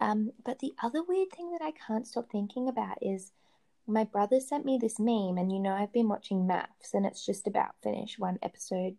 Um, 0.00 0.32
but 0.44 0.58
the 0.58 0.74
other 0.82 1.02
weird 1.02 1.30
thing 1.30 1.52
that 1.52 1.62
I 1.62 1.72
can't 1.72 2.06
stop 2.06 2.30
thinking 2.30 2.68
about 2.68 2.98
is 3.00 3.32
my 3.86 4.04
brother 4.04 4.40
sent 4.40 4.64
me 4.64 4.78
this 4.80 4.98
meme, 4.98 5.38
and 5.38 5.52
you 5.52 5.60
know, 5.60 5.72
I've 5.72 5.92
been 5.92 6.08
watching 6.08 6.46
MAFS 6.46 6.94
and 6.94 7.06
it's 7.06 7.24
just 7.24 7.46
about 7.46 7.76
finished, 7.82 8.18
one 8.18 8.38
episode 8.42 8.96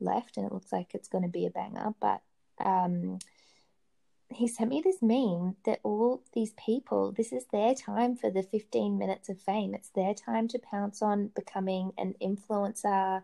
left, 0.00 0.36
and 0.36 0.46
it 0.46 0.52
looks 0.52 0.72
like 0.72 0.94
it's 0.94 1.08
going 1.08 1.22
to 1.22 1.28
be 1.28 1.46
a 1.46 1.50
banger. 1.50 1.94
But 2.00 2.22
um, 2.64 3.18
he 4.36 4.48
sent 4.48 4.70
me 4.70 4.80
this 4.82 5.02
meme 5.02 5.56
that 5.64 5.80
all 5.82 6.22
these 6.32 6.52
people, 6.52 7.12
this 7.12 7.32
is 7.32 7.46
their 7.46 7.74
time 7.74 8.16
for 8.16 8.30
the 8.30 8.42
15 8.42 8.98
minutes 8.98 9.28
of 9.28 9.40
fame. 9.40 9.74
It's 9.74 9.90
their 9.90 10.14
time 10.14 10.48
to 10.48 10.58
pounce 10.58 11.02
on 11.02 11.28
becoming 11.28 11.92
an 11.98 12.14
influencer 12.22 13.22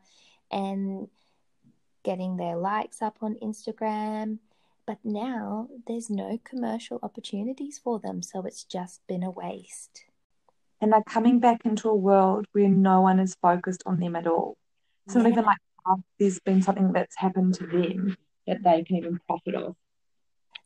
and 0.51 1.09
getting 2.03 2.37
their 2.37 2.57
likes 2.57 3.03
up 3.03 3.19
on 3.21 3.37
Instagram. 3.43 4.39
But 4.87 4.99
now 5.05 5.69
there's 5.87 6.09
no 6.11 6.39
commercial 6.45 6.99
opportunities 7.03 7.79
for 7.79 7.99
them. 7.99 8.23
So 8.23 8.43
it's 8.43 8.65
just 8.65 9.07
been 9.07 9.23
a 9.23 9.31
waste. 9.31 10.05
And 10.81 10.93
they're 10.93 11.03
coming 11.03 11.41
back 11.41 11.65
into 11.65 11.89
a 11.89 11.95
world 11.95 12.47
where 12.53 12.69
no 12.69 13.01
one 13.03 13.21
is 13.21 13.37
focused 13.43 13.83
on 13.85 14.01
them 14.01 14.17
at 14.17 14.27
all. 14.27 14.57
It's 15.07 15.15
yeah. 15.15 15.23
not 15.23 15.33
even 15.33 15.45
like 15.45 15.59
there's 16.19 16.41
been 16.41 16.63
something 16.63 16.93
that's 16.93 17.17
happened 17.17 17.55
to 17.55 17.67
them 17.67 18.17
that 18.47 18.63
they 18.63 18.83
can 18.85 18.97
even 18.97 19.21
profit 19.27 19.55
off. 19.55 19.77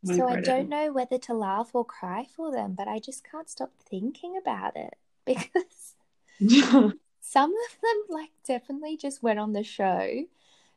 So 0.05 0.29
I 0.29 0.41
don't 0.41 0.69
know 0.69 0.93
whether 0.93 1.19
to 1.19 1.35
laugh 1.35 1.71
or 1.75 1.85
cry 1.85 2.27
for 2.35 2.51
them, 2.51 2.75
but 2.75 2.89
I 2.89 2.99
just 2.99 3.23
can't 3.29 3.49
stop 3.49 3.71
thinking 3.89 4.37
about 4.37 4.77
it 4.77 4.95
because 5.25 5.95
some 7.21 7.51
of 7.51 7.81
them 7.81 8.03
like 8.09 8.31
definitely 8.45 8.97
just 8.97 9.23
went 9.23 9.39
on 9.39 9.53
the 9.53 9.63
show 9.63 10.25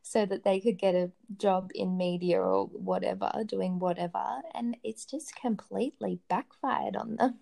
so 0.04 0.24
that 0.24 0.44
they 0.44 0.60
could 0.60 0.78
get 0.78 0.94
a 0.94 1.10
job 1.38 1.72
in 1.74 1.98
media 1.98 2.40
or 2.40 2.68
whatever, 2.68 3.32
doing 3.48 3.80
whatever, 3.80 4.42
and 4.54 4.78
it's 4.84 5.04
just 5.04 5.36
completely 5.36 6.20
backfired 6.30 6.96
on 6.96 7.16
them. 7.16 7.40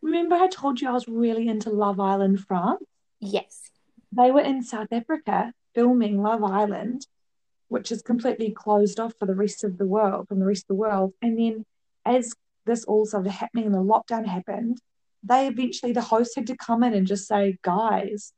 Remember 0.00 0.36
I 0.36 0.48
told 0.48 0.80
you 0.80 0.88
I 0.88 0.92
was 0.92 1.06
really 1.06 1.48
into 1.48 1.68
Love 1.68 2.00
Island 2.00 2.40
France? 2.40 2.82
Yes. 3.20 3.70
They 4.10 4.30
were 4.30 4.40
in 4.40 4.62
South 4.62 4.88
Africa 4.90 5.52
filming 5.74 6.22
Love 6.22 6.42
Island 6.42 7.06
which 7.74 7.90
is 7.90 8.02
completely 8.02 8.52
closed 8.52 9.00
off 9.00 9.14
for 9.18 9.26
the 9.26 9.34
rest 9.34 9.64
of 9.64 9.78
the 9.78 9.84
world 9.84 10.28
from 10.28 10.38
the 10.38 10.46
rest 10.46 10.62
of 10.62 10.68
the 10.68 10.80
world. 10.80 11.12
And 11.20 11.36
then 11.36 11.64
as 12.06 12.32
this 12.66 12.84
all 12.84 13.04
started 13.04 13.32
happening 13.32 13.66
and 13.66 13.74
the 13.74 13.78
lockdown 13.78 14.24
happened, 14.26 14.78
they 15.24 15.48
eventually 15.48 15.90
the 15.90 16.00
host 16.00 16.36
had 16.36 16.46
to 16.46 16.56
come 16.56 16.84
in 16.84 16.94
and 16.94 17.04
just 17.04 17.26
say, 17.26 17.58
guys, 17.62 18.32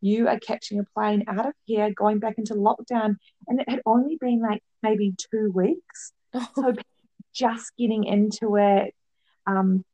you 0.00 0.26
are 0.26 0.40
catching 0.40 0.80
a 0.80 0.84
plane 0.92 1.22
out 1.28 1.46
of 1.46 1.52
here, 1.66 1.92
going 1.94 2.18
back 2.18 2.36
into 2.36 2.54
lockdown. 2.54 3.14
And 3.46 3.60
it 3.60 3.68
had 3.68 3.80
only 3.86 4.16
been 4.20 4.40
like 4.40 4.60
maybe 4.82 5.14
two 5.30 5.52
weeks. 5.54 6.12
so 6.56 6.74
just 7.32 7.70
getting 7.78 8.02
into 8.02 8.56
it. 8.56 8.92
Um, 9.46 9.84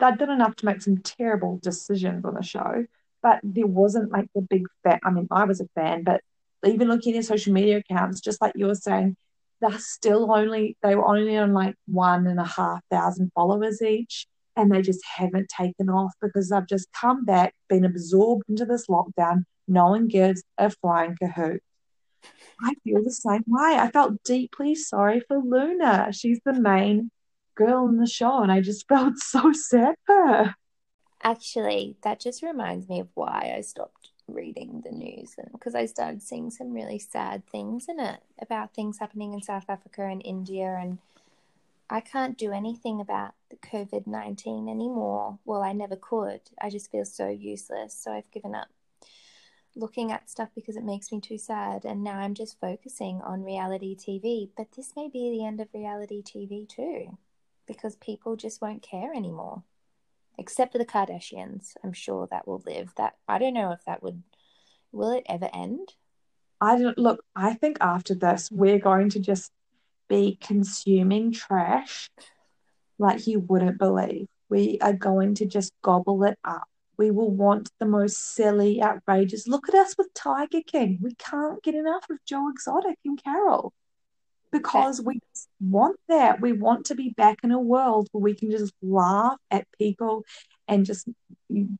they'd 0.00 0.18
done 0.18 0.30
enough 0.30 0.56
to 0.56 0.66
make 0.66 0.82
some 0.82 0.98
terrible 0.98 1.60
decisions 1.62 2.24
on 2.24 2.34
the 2.34 2.42
show, 2.42 2.86
but 3.22 3.38
there 3.44 3.68
wasn't 3.68 4.10
like 4.10 4.26
the 4.34 4.42
big 4.42 4.66
fan. 4.82 4.98
I 5.04 5.10
mean, 5.10 5.28
I 5.30 5.44
was 5.44 5.60
a 5.60 5.68
fan, 5.76 6.02
but 6.02 6.22
even 6.64 6.88
looking 6.88 7.16
at 7.16 7.24
social 7.24 7.52
media 7.52 7.78
accounts, 7.78 8.20
just 8.20 8.40
like 8.40 8.52
you 8.56 8.66
were 8.66 8.74
saying, 8.74 9.16
they're 9.60 9.78
still 9.78 10.32
only 10.32 10.76
they 10.82 10.94
were 10.94 11.06
only 11.06 11.36
on 11.36 11.52
like 11.52 11.76
one 11.86 12.26
and 12.26 12.40
a 12.40 12.44
half 12.44 12.80
thousand 12.90 13.30
followers 13.34 13.80
each 13.80 14.26
and 14.56 14.70
they 14.70 14.82
just 14.82 15.00
haven't 15.04 15.48
taken 15.48 15.88
off 15.88 16.12
because 16.20 16.48
they've 16.48 16.68
just 16.68 16.88
come 16.92 17.24
back 17.24 17.54
been 17.68 17.84
absorbed 17.84 18.42
into 18.48 18.66
this 18.66 18.86
lockdown. 18.88 19.44
No 19.68 19.86
one 19.90 20.08
gives 20.08 20.42
a 20.58 20.68
flying 20.68 21.16
cahoot. 21.22 21.60
I 22.60 22.74
feel 22.84 23.02
the 23.02 23.10
same 23.10 23.44
way. 23.46 23.76
I 23.78 23.90
felt 23.90 24.22
deeply 24.24 24.74
sorry 24.74 25.22
for 25.26 25.38
luna. 25.38 26.12
She's 26.12 26.40
the 26.44 26.52
main 26.52 27.10
girl 27.54 27.88
in 27.88 27.98
the 27.98 28.06
show 28.06 28.42
and 28.42 28.50
i 28.50 28.60
just 28.60 28.88
felt 28.88 29.18
so 29.18 29.52
sad 29.52 29.94
for 30.06 30.26
her. 30.26 30.54
Actually 31.22 31.96
that 32.02 32.20
just 32.20 32.42
reminds 32.42 32.88
me 32.88 33.00
of 33.00 33.08
why 33.14 33.54
i 33.56 33.60
stopped 33.60 34.11
reading 34.32 34.82
the 34.84 34.90
news 34.90 35.36
because 35.52 35.74
I 35.74 35.86
started 35.86 36.22
seeing 36.22 36.50
some 36.50 36.72
really 36.72 36.98
sad 36.98 37.46
things 37.46 37.86
in 37.88 38.00
it 38.00 38.20
about 38.40 38.74
things 38.74 38.98
happening 38.98 39.32
in 39.32 39.42
South 39.42 39.66
Africa 39.68 40.02
and 40.02 40.22
India 40.24 40.78
and 40.80 40.98
I 41.90 42.00
can't 42.00 42.38
do 42.38 42.52
anything 42.52 43.02
about 43.02 43.34
the 43.50 43.56
COVID 43.56 44.06
19 44.06 44.66
anymore. 44.66 45.38
Well, 45.44 45.62
I 45.62 45.72
never 45.72 45.94
could. 45.94 46.40
I 46.58 46.70
just 46.70 46.90
feel 46.90 47.04
so 47.04 47.28
useless. 47.28 47.94
So 47.94 48.12
I've 48.12 48.30
given 48.30 48.54
up 48.54 48.68
looking 49.76 50.10
at 50.10 50.30
stuff 50.30 50.48
because 50.54 50.76
it 50.76 50.84
makes 50.84 51.12
me 51.12 51.20
too 51.20 51.36
sad. 51.36 51.84
And 51.84 52.02
now 52.02 52.18
I'm 52.18 52.32
just 52.32 52.58
focusing 52.58 53.20
on 53.20 53.42
reality 53.42 53.94
TV. 53.94 54.48
But 54.56 54.72
this 54.72 54.94
may 54.96 55.08
be 55.08 55.30
the 55.30 55.44
end 55.44 55.60
of 55.60 55.68
reality 55.74 56.22
TV 56.22 56.66
too 56.66 57.18
because 57.66 57.96
people 57.96 58.36
just 58.36 58.62
won't 58.62 58.82
care 58.82 59.12
anymore 59.12 59.62
except 60.38 60.72
for 60.72 60.78
the 60.78 60.86
Kardashians. 60.86 61.74
I'm 61.82 61.92
sure 61.92 62.28
that 62.30 62.46
will 62.46 62.62
live. 62.66 62.92
That 62.96 63.14
I 63.28 63.38
don't 63.38 63.54
know 63.54 63.72
if 63.72 63.84
that 63.86 64.02
would 64.02 64.22
will 64.92 65.12
it 65.12 65.24
ever 65.28 65.48
end. 65.52 65.94
I 66.60 66.78
don't 66.78 66.98
look. 66.98 67.24
I 67.34 67.54
think 67.54 67.78
after 67.80 68.14
this, 68.14 68.50
we're 68.50 68.78
going 68.78 69.10
to 69.10 69.20
just 69.20 69.50
be 70.08 70.38
consuming 70.40 71.32
trash 71.32 72.10
like 72.98 73.26
you 73.26 73.40
wouldn't 73.40 73.78
believe. 73.78 74.26
We 74.48 74.78
are 74.80 74.92
going 74.92 75.34
to 75.36 75.46
just 75.46 75.72
gobble 75.82 76.22
it 76.24 76.38
up. 76.44 76.68
We 76.98 77.10
will 77.10 77.30
want 77.30 77.70
the 77.80 77.86
most 77.86 78.34
silly, 78.34 78.82
outrageous. 78.82 79.48
Look 79.48 79.68
at 79.68 79.74
us 79.74 79.96
with 79.96 80.12
Tiger 80.14 80.60
King. 80.66 80.98
We 81.00 81.14
can't 81.14 81.62
get 81.62 81.74
enough 81.74 82.04
of 82.10 82.18
Joe 82.26 82.50
Exotic 82.50 82.98
and 83.04 83.22
Carol 83.22 83.72
because 84.52 85.00
we 85.00 85.18
want 85.60 85.98
that. 86.08 86.40
We 86.40 86.52
want 86.52 86.86
to 86.86 86.94
be 86.94 87.10
back 87.16 87.38
in 87.42 87.50
a 87.50 87.58
world 87.58 88.08
where 88.12 88.22
we 88.22 88.34
can 88.34 88.50
just 88.50 88.74
laugh 88.82 89.38
at 89.50 89.66
people 89.78 90.24
and 90.68 90.84
just 90.84 91.08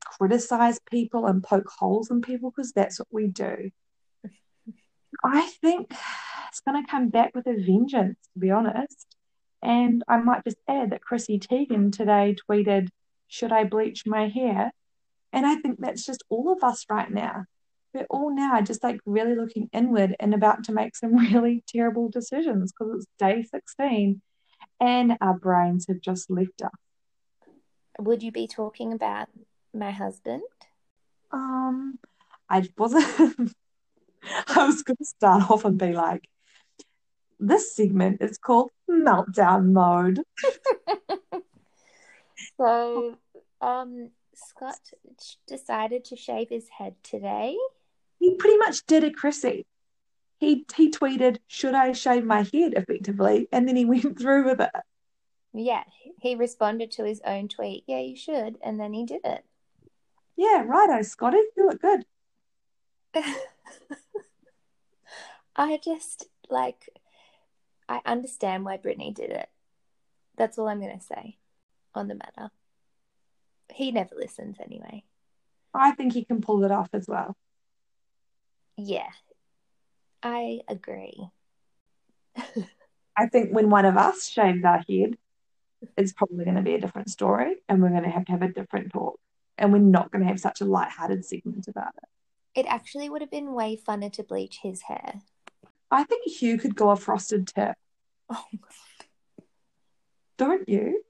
criticize 0.03 0.79
people 0.91 1.27
and 1.27 1.43
poke 1.43 1.69
holes 1.69 2.09
in 2.09 2.21
people 2.21 2.51
because 2.51 2.71
that's 2.71 2.99
what 2.99 3.07
we 3.11 3.27
do. 3.27 3.69
I 5.23 5.49
think 5.61 5.93
it's 6.49 6.59
going 6.61 6.83
to 6.83 6.91
come 6.91 7.09
back 7.09 7.33
with 7.35 7.47
a 7.47 7.53
vengeance, 7.53 8.17
to 8.33 8.39
be 8.39 8.51
honest. 8.51 9.07
And 9.61 10.03
I 10.07 10.17
might 10.17 10.43
just 10.43 10.57
add 10.67 10.89
that 10.89 11.01
Chrissy 11.01 11.39
Teigen 11.39 11.95
today 11.95 12.35
tweeted, 12.49 12.89
Should 13.27 13.53
I 13.53 13.63
bleach 13.63 14.05
my 14.05 14.27
hair? 14.27 14.71
And 15.31 15.45
I 15.45 15.55
think 15.55 15.79
that's 15.79 16.05
just 16.05 16.23
all 16.29 16.51
of 16.51 16.63
us 16.63 16.85
right 16.89 17.09
now 17.09 17.45
we're 17.93 18.05
all 18.09 18.35
now 18.35 18.59
just 18.61 18.83
like 18.83 18.99
really 19.05 19.35
looking 19.35 19.69
inward 19.71 20.15
and 20.19 20.33
about 20.33 20.63
to 20.65 20.71
make 20.71 20.95
some 20.95 21.15
really 21.33 21.63
terrible 21.67 22.09
decisions 22.09 22.71
because 22.71 22.95
it's 22.95 23.07
day 23.19 23.43
16 23.43 24.21
and 24.79 25.17
our 25.21 25.37
brains 25.37 25.85
have 25.87 26.01
just 26.01 26.29
left 26.29 26.61
us. 26.63 26.71
Would 27.99 28.23
you 28.23 28.31
be 28.31 28.47
talking 28.47 28.91
about 28.91 29.29
my 29.73 29.91
husband? 29.91 30.41
Um, 31.31 31.99
I 32.49 32.67
wasn't. 32.77 33.05
I 34.47 34.65
was 34.65 34.83
going 34.83 34.97
to 34.97 35.05
start 35.05 35.51
off 35.51 35.65
and 35.65 35.77
be 35.77 35.93
like, 35.93 36.27
this 37.39 37.75
segment 37.75 38.21
is 38.21 38.37
called 38.37 38.71
meltdown 38.89 39.73
mode. 39.73 40.21
so, 42.57 43.17
um, 43.61 44.11
Scott 44.33 44.79
decided 45.45 46.05
to 46.05 46.15
shave 46.15 46.49
his 46.49 46.69
head 46.69 46.95
today 47.03 47.57
he 48.23 48.35
pretty 48.35 48.57
much 48.57 48.85
did 48.85 49.03
a 49.03 49.11
Chrissy. 49.11 49.65
He 50.37 50.65
he 50.77 50.89
tweeted, 50.89 51.39
"Should 51.47 51.73
I 51.73 51.91
shave 51.91 52.23
my 52.23 52.43
head?" 52.53 52.73
Effectively, 52.73 53.49
and 53.51 53.67
then 53.67 53.75
he 53.75 53.83
went 53.93 54.17
through 54.17 54.45
with 54.45 54.61
it. 54.61 54.71
Yeah, 55.53 55.83
he 56.21 56.35
responded 56.35 56.89
to 56.91 57.03
his 57.03 57.19
own 57.25 57.49
tweet. 57.49 57.83
Yeah, 57.85 57.99
you 57.99 58.15
should, 58.15 58.57
and 58.63 58.79
then 58.79 58.93
he 58.93 59.05
did 59.05 59.25
it. 59.25 59.43
Yeah, 60.37 60.63
righto, 60.65 61.01
Scotty. 61.01 61.37
You 61.57 61.67
look 61.67 61.81
good. 61.81 62.05
I 65.55 65.77
just 65.83 66.29
like, 66.49 66.89
I 67.89 67.99
understand 68.05 68.63
why 68.63 68.77
Britney 68.77 69.13
did 69.13 69.31
it. 69.31 69.49
That's 70.37 70.57
all 70.57 70.69
I'm 70.69 70.79
going 70.79 70.97
to 70.97 71.05
say 71.05 71.37
on 71.93 72.07
the 72.07 72.15
matter. 72.15 72.51
He 73.71 73.91
never 73.91 74.15
listens 74.15 74.57
anyway. 74.63 75.03
I 75.73 75.91
think 75.91 76.13
he 76.13 76.23
can 76.23 76.41
pull 76.41 76.63
it 76.63 76.71
off 76.71 76.89
as 76.93 77.07
well 77.07 77.35
yeah, 78.77 79.09
I 80.21 80.61
agree. 80.67 81.29
I 83.15 83.27
think 83.27 83.53
when 83.53 83.69
one 83.69 83.85
of 83.85 83.97
us 83.97 84.27
shaves 84.27 84.63
our 84.63 84.83
head, 84.89 85.17
it's 85.97 86.13
probably 86.13 86.45
going 86.45 86.55
to 86.55 86.63
be 86.63 86.75
a 86.75 86.79
different 86.79 87.09
story 87.09 87.57
and 87.69 87.81
we're 87.81 87.89
going 87.89 88.03
to 88.03 88.09
have 88.09 88.25
to 88.25 88.31
have 88.31 88.41
a 88.41 88.47
different 88.47 88.91
talk. 88.91 89.19
And 89.57 89.71
we're 89.71 89.79
not 89.79 90.11
going 90.11 90.23
to 90.23 90.27
have 90.27 90.39
such 90.39 90.61
a 90.61 90.65
light-hearted 90.65 91.23
segment 91.23 91.67
about 91.67 91.93
it. 92.01 92.59
It 92.59 92.65
actually 92.67 93.09
would 93.09 93.21
have 93.21 93.29
been 93.29 93.53
way 93.53 93.77
funner 93.77 94.11
to 94.13 94.23
bleach 94.23 94.59
his 94.63 94.83
hair. 94.83 95.21
I 95.91 96.03
think 96.03 96.27
Hugh 96.27 96.57
could 96.57 96.75
go 96.75 96.89
a 96.89 96.95
frosted 96.95 97.47
tip. 97.47 97.75
Oh, 98.29 98.45
Don't 100.37 100.67
you? 100.67 101.03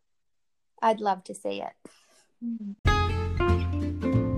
I'd 0.81 0.99
love 0.99 1.23
to 1.25 1.33
see 1.33 1.61
it. 1.61 1.73
Hmm. 2.43 4.32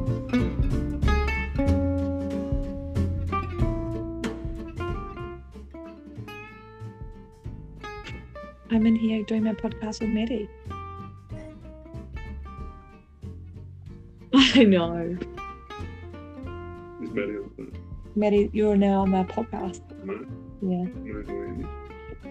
I'm 8.75 8.85
in 8.85 8.95
here 8.97 9.23
doing 9.23 9.43
my 9.45 9.53
podcast 9.53 10.01
with 10.01 10.09
Maddie. 10.09 10.49
I 14.33 14.63
know. 14.65 15.17
Is 17.01 17.09
Maddie 17.11 17.37
on 17.37 17.51
the 17.57 17.71
Maddie, 18.17 18.49
you're 18.51 18.75
now 18.75 19.03
on 19.03 19.11
my 19.11 19.23
podcast. 19.23 19.81
No, 20.03 20.13
Yeah. 20.61 20.87
no, 20.93 21.21
no. 21.21 21.69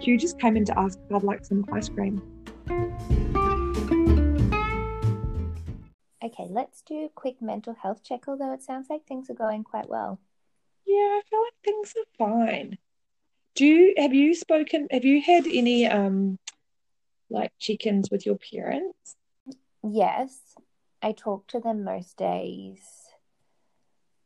Hugh 0.01 0.18
just 0.18 0.38
came 0.38 0.59
in 0.59 0.66
to 0.66 0.78
ask 0.78 0.99
if 1.09 1.16
I'd 1.16 1.22
like 1.22 1.47
some 1.47 1.64
ice 1.72 1.88
cream. 1.88 2.20
Okay, 6.22 6.47
let's 6.51 6.82
do 6.82 7.05
a 7.07 7.09
quick 7.14 7.40
mental 7.40 7.74
health 7.74 8.03
check, 8.03 8.24
although 8.28 8.53
it 8.53 8.62
sounds 8.62 8.88
like 8.90 9.07
things 9.07 9.30
are 9.30 9.34
going 9.34 9.64
quite 9.64 9.88
well. 9.88 10.20
Yeah, 10.86 10.97
I 10.97 11.22
feel 11.30 11.40
like 11.40 11.55
things 11.64 11.95
are 11.97 12.18
fine. 12.18 12.78
Do 13.55 13.64
you 13.64 13.94
have 13.96 14.14
you 14.14 14.34
spoken 14.34 14.88
have 14.90 15.05
you 15.05 15.22
had 15.22 15.46
any 15.46 15.86
um 15.86 16.38
like 17.30 17.52
check-ins 17.59 18.11
with 18.11 18.26
your 18.26 18.36
parents? 18.36 19.16
Yes, 19.82 20.38
I 21.02 21.12
talk 21.12 21.46
to 21.48 21.61
them 21.61 21.84
most 21.84 22.16
days. 22.16 22.80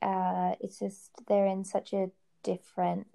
Uh, 0.00 0.54
it's 0.60 0.78
just 0.78 1.10
they're 1.26 1.46
in 1.46 1.64
such 1.64 1.92
a 1.92 2.10
different 2.42 3.08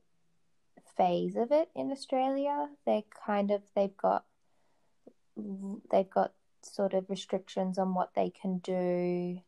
phase 0.97 1.35
of 1.35 1.51
it 1.51 1.69
in 1.75 1.91
Australia. 1.91 2.69
They 2.85 3.05
kind 3.25 3.51
of 3.51 3.61
they've 3.75 3.95
got 3.95 4.25
they've 5.91 6.09
got 6.09 6.33
sort 6.61 6.93
of 6.93 7.09
restrictions 7.09 7.77
on 7.77 7.93
what 7.93 8.13
they 8.15 8.29
can 8.29 8.59
do. 8.59 9.39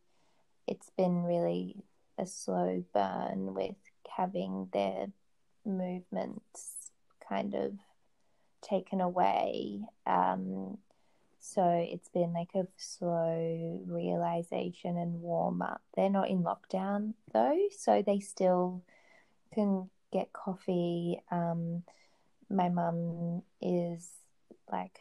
It's 0.66 0.90
been 0.96 1.22
really 1.22 1.84
a 2.18 2.26
slow 2.26 2.82
burn 2.92 3.54
with 3.54 3.76
having 4.16 4.68
their 4.72 5.08
movements 5.66 6.90
kind 7.28 7.54
of 7.54 7.72
taken 8.62 9.00
away. 9.00 9.80
Um, 10.06 10.78
so 11.38 11.64
it's 11.64 12.08
been 12.08 12.32
like 12.32 12.54
a 12.54 12.66
slow 12.76 13.80
realization 13.86 14.96
and 14.96 15.20
warm 15.20 15.62
up. 15.62 15.82
They're 15.94 16.10
not 16.10 16.28
in 16.28 16.42
lockdown 16.42 17.14
though, 17.32 17.58
so 17.76 18.02
they 18.02 18.20
still 18.20 18.82
can 19.54 19.88
get 20.12 20.32
coffee. 20.32 21.20
Um, 21.30 21.84
my 22.50 22.68
mum 22.68 23.42
is 23.60 24.08
like 24.70 25.00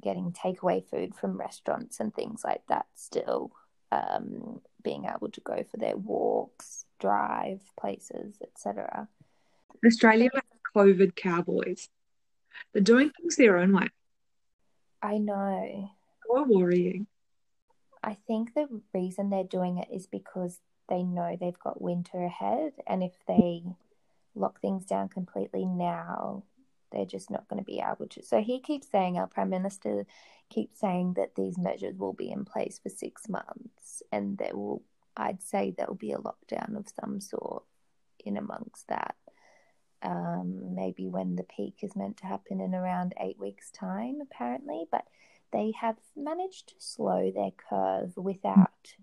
getting 0.00 0.32
takeaway 0.32 0.84
food 0.84 1.14
from 1.14 1.38
restaurants 1.38 2.00
and 2.00 2.14
things 2.14 2.42
like 2.44 2.62
that 2.68 2.86
still. 2.94 3.52
Um, 3.92 4.60
being 4.82 5.06
able 5.06 5.30
to 5.30 5.40
go 5.40 5.64
for 5.70 5.76
their 5.76 5.96
walks, 5.96 6.84
drive 6.98 7.60
places, 7.78 8.36
etc. 8.42 9.08
Australia 9.86 10.30
like 10.32 10.44
COVID 10.74 11.14
cowboys. 11.14 11.88
They're 12.72 12.82
doing 12.82 13.10
things 13.10 13.36
their 13.36 13.58
own 13.58 13.72
way. 13.72 13.88
I 15.02 15.18
know. 15.18 15.90
So 16.26 16.44
worrying. 16.48 17.06
I 18.02 18.16
think 18.26 18.54
the 18.54 18.68
reason 18.92 19.30
they're 19.30 19.44
doing 19.44 19.78
it 19.78 19.88
is 19.92 20.06
because 20.06 20.60
they 20.88 21.02
know 21.02 21.36
they've 21.38 21.58
got 21.58 21.80
winter 21.80 22.22
ahead, 22.22 22.72
and 22.86 23.02
if 23.02 23.12
they 23.26 23.62
lock 24.34 24.60
things 24.60 24.84
down 24.84 25.08
completely 25.08 25.64
now, 25.64 26.42
they're 26.92 27.06
just 27.06 27.30
not 27.30 27.48
going 27.48 27.62
to 27.62 27.64
be 27.64 27.80
able 27.80 28.06
to. 28.08 28.22
So 28.22 28.40
he 28.40 28.60
keeps 28.60 28.88
saying, 28.90 29.16
our 29.16 29.26
Prime 29.26 29.50
Minister 29.50 30.06
keeps 30.50 30.78
saying 30.80 31.14
that 31.14 31.34
these 31.34 31.56
measures 31.58 31.96
will 31.96 32.12
be 32.12 32.30
in 32.30 32.44
place 32.44 32.78
for 32.82 32.88
six 32.88 33.28
months, 33.28 34.02
and 34.12 34.36
there 34.38 34.54
will, 34.54 34.82
I'd 35.16 35.42
say, 35.42 35.74
there 35.76 35.86
will 35.86 35.94
be 35.94 36.12
a 36.12 36.18
lockdown 36.18 36.76
of 36.76 36.88
some 37.00 37.20
sort 37.20 37.64
in 38.24 38.36
amongst 38.36 38.88
that. 38.88 39.16
Um, 40.04 40.74
maybe 40.74 41.08
when 41.08 41.36
the 41.36 41.44
peak 41.44 41.76
is 41.82 41.96
meant 41.96 42.18
to 42.18 42.26
happen 42.26 42.60
in 42.60 42.74
around 42.74 43.14
eight 43.18 43.38
weeks' 43.38 43.70
time, 43.70 44.20
apparently, 44.20 44.84
but 44.90 45.06
they 45.50 45.72
have 45.80 45.96
managed 46.14 46.68
to 46.68 46.74
slow 46.78 47.30
their 47.30 47.52
curve 47.52 48.14
without 48.16 48.94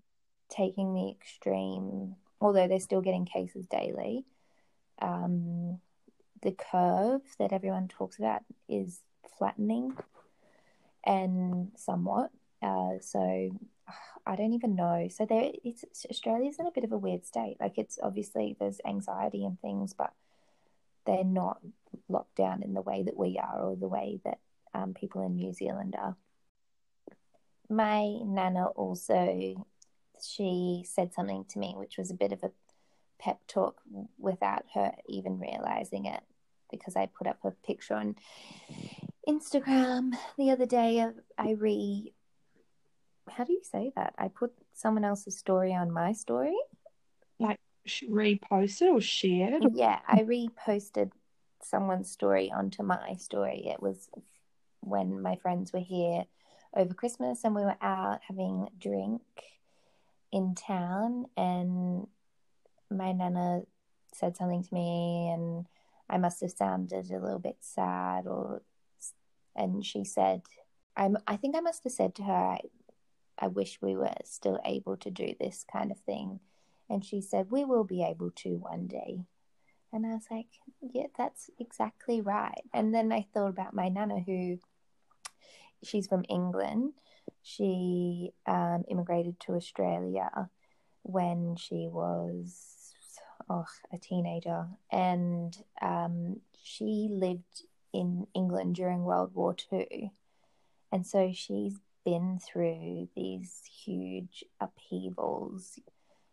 taking 0.48 0.94
the 0.94 1.10
extreme, 1.10 2.14
although 2.40 2.68
they're 2.68 2.78
still 2.78 3.00
getting 3.00 3.24
cases 3.24 3.66
daily. 3.66 4.24
Um, 5.00 5.80
the 6.42 6.52
curve 6.52 7.22
that 7.38 7.52
everyone 7.52 7.88
talks 7.88 8.18
about 8.18 8.42
is 8.68 9.00
flattening 9.38 9.96
and 11.04 11.72
somewhat. 11.76 12.30
Uh, 12.62 12.98
so 13.00 13.50
I 14.26 14.36
don't 14.36 14.52
even 14.52 14.76
know. 14.76 15.08
So 15.10 15.26
there, 15.26 15.50
it's 15.64 15.84
Australia's 16.10 16.58
in 16.60 16.66
a 16.66 16.70
bit 16.70 16.84
of 16.84 16.92
a 16.92 16.98
weird 16.98 17.26
state. 17.26 17.56
Like 17.58 17.76
it's 17.76 17.98
obviously 18.00 18.56
there's 18.60 18.80
anxiety 18.86 19.44
and 19.44 19.60
things, 19.60 19.94
but 19.94 20.12
they're 21.06 21.24
not 21.24 21.60
locked 22.08 22.36
down 22.36 22.62
in 22.62 22.74
the 22.74 22.82
way 22.82 23.02
that 23.02 23.16
we 23.16 23.38
are, 23.38 23.60
or 23.60 23.76
the 23.76 23.88
way 23.88 24.20
that 24.24 24.38
um, 24.74 24.94
people 24.94 25.24
in 25.26 25.36
New 25.36 25.52
Zealand 25.52 25.94
are. 25.98 26.16
My 27.68 28.06
nana 28.24 28.66
also, 28.66 29.66
she 30.22 30.84
said 30.86 31.12
something 31.14 31.44
to 31.50 31.58
me, 31.58 31.74
which 31.76 31.96
was 31.98 32.10
a 32.10 32.14
bit 32.14 32.32
of 32.32 32.42
a 32.42 32.50
pep 33.18 33.40
talk 33.46 33.80
without 34.18 34.64
her 34.74 34.92
even 35.08 35.38
realizing 35.38 36.06
it, 36.06 36.22
because 36.70 36.96
I 36.96 37.06
put 37.06 37.26
up 37.26 37.38
a 37.44 37.50
picture 37.50 37.94
on 37.94 38.16
Instagram 39.28 40.12
the 40.36 40.50
other 40.50 40.66
day. 40.66 41.00
Of, 41.00 41.14
I 41.38 41.52
re, 41.52 42.12
how 43.28 43.44
do 43.44 43.52
you 43.52 43.62
say 43.62 43.92
that? 43.96 44.14
I 44.18 44.28
put 44.28 44.52
someone 44.74 45.04
else's 45.04 45.38
story 45.38 45.72
on 45.72 45.90
my 45.90 46.12
story. 46.12 46.56
Like 47.38 47.58
reposted 47.88 48.92
or 48.92 49.00
shared. 49.00 49.64
Yeah, 49.74 49.98
I 50.06 50.20
reposted 50.20 51.12
someone's 51.62 52.10
story 52.10 52.50
onto 52.50 52.82
my 52.82 53.14
story. 53.14 53.66
It 53.66 53.82
was 53.82 54.08
when 54.80 55.22
my 55.22 55.36
friends 55.36 55.72
were 55.72 55.80
here 55.80 56.24
over 56.74 56.94
Christmas 56.94 57.44
and 57.44 57.54
we 57.54 57.62
were 57.62 57.76
out 57.80 58.20
having 58.26 58.68
a 58.68 58.80
drink 58.80 59.22
in 60.32 60.54
town 60.54 61.26
and 61.36 62.06
my 62.90 63.12
nana 63.12 63.62
said 64.14 64.36
something 64.36 64.62
to 64.62 64.74
me 64.74 65.30
and 65.32 65.66
I 66.08 66.18
must 66.18 66.40
have 66.40 66.50
sounded 66.50 67.10
a 67.10 67.18
little 67.18 67.38
bit 67.38 67.56
sad 67.60 68.26
or 68.26 68.62
and 69.54 69.84
she 69.84 70.04
said 70.04 70.42
I'm 70.96 71.16
I 71.26 71.36
think 71.36 71.54
I 71.54 71.60
must 71.60 71.84
have 71.84 71.92
said 71.92 72.14
to 72.16 72.22
her 72.22 72.32
I, 72.32 72.60
I 73.38 73.48
wish 73.48 73.78
we 73.80 73.94
were 73.94 74.12
still 74.24 74.58
able 74.64 74.96
to 74.98 75.10
do 75.10 75.34
this 75.38 75.64
kind 75.70 75.90
of 75.90 75.98
thing 76.00 76.40
and 76.92 77.04
she 77.04 77.20
said 77.20 77.50
we 77.50 77.64
will 77.64 77.84
be 77.84 78.02
able 78.04 78.30
to 78.30 78.50
one 78.50 78.86
day 78.86 79.24
and 79.92 80.06
I 80.06 80.10
was 80.10 80.26
like 80.30 80.46
yeah 80.80 81.06
that's 81.16 81.50
exactly 81.58 82.20
right 82.20 82.62
and 82.72 82.94
then 82.94 83.10
I 83.10 83.26
thought 83.34 83.48
about 83.48 83.74
my 83.74 83.88
nana 83.88 84.20
who 84.20 84.58
she's 85.82 86.06
from 86.06 86.24
England. 86.28 86.94
She 87.42 88.32
um, 88.46 88.84
immigrated 88.88 89.38
to 89.40 89.54
Australia 89.54 90.50
when 91.02 91.56
she 91.56 91.88
was 91.88 92.94
oh, 93.50 93.66
a 93.92 93.98
teenager, 93.98 94.66
and 94.90 95.56
um, 95.80 96.40
she 96.62 97.08
lived 97.10 97.64
in 97.92 98.26
England 98.34 98.76
during 98.76 99.04
World 99.04 99.34
War 99.34 99.54
Two, 99.54 100.10
and 100.90 101.06
so 101.06 101.32
she's 101.34 101.78
been 102.04 102.38
through 102.38 103.08
these 103.14 103.62
huge 103.84 104.44
upheavals. 104.60 105.78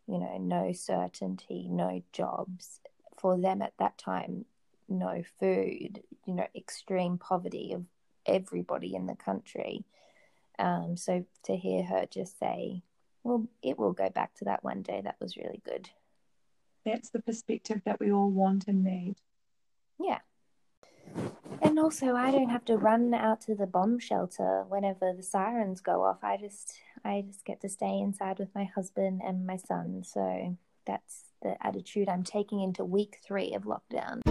You 0.09 0.19
know, 0.19 0.37
no 0.39 0.71
certainty, 0.73 1.67
no 1.69 2.01
jobs 2.11 2.79
for 3.17 3.37
them 3.37 3.61
at 3.61 3.73
that 3.77 3.97
time, 3.97 4.45
no 4.87 5.23
food. 5.39 6.01
You 6.25 6.33
know, 6.35 6.47
extreme 6.55 7.17
poverty 7.17 7.73
of 7.73 7.85
everybody 8.25 8.95
in 8.95 9.05
the 9.05 9.15
country. 9.15 9.85
Um, 10.57 10.97
so 10.97 11.25
to 11.43 11.55
hear 11.55 11.83
her 11.83 12.05
just 12.09 12.39
say, 12.39 12.83
well, 13.23 13.47
it 13.61 13.77
will 13.77 13.93
go 13.93 14.09
back 14.09 14.33
to 14.35 14.45
that 14.45 14.63
one 14.63 14.81
day, 14.81 15.01
that 15.03 15.17
was 15.19 15.37
really 15.37 15.61
good. 15.65 15.89
That's 16.85 17.09
the 17.09 17.21
perspective 17.21 17.81
that 17.85 17.99
we 17.99 18.11
all 18.11 18.29
want 18.29 18.67
and 18.67 18.83
need. 18.83 19.15
Yeah. 19.99 20.19
And 21.61 21.79
also, 21.79 22.15
I 22.15 22.31
don't 22.31 22.49
have 22.49 22.65
to 22.65 22.77
run 22.77 23.13
out 23.13 23.41
to 23.41 23.55
the 23.55 23.67
bomb 23.67 23.99
shelter 23.99 24.65
whenever 24.69 25.13
the 25.13 25.23
sirens 25.23 25.81
go 25.81 26.03
off. 26.03 26.23
I 26.23 26.37
just, 26.37 26.73
I 27.03 27.23
just 27.27 27.45
get 27.45 27.61
to 27.61 27.69
stay 27.69 27.99
inside 27.99 28.39
with 28.39 28.53
my 28.53 28.65
husband 28.65 29.21
and 29.23 29.45
my 29.45 29.57
son. 29.57 30.03
So 30.03 30.57
that's 30.85 31.23
the 31.41 31.55
attitude 31.65 32.09
I'm 32.09 32.23
taking 32.23 32.61
into 32.61 32.83
week 32.83 33.19
three 33.23 33.53
of 33.53 33.63
lockdown. 33.63 34.21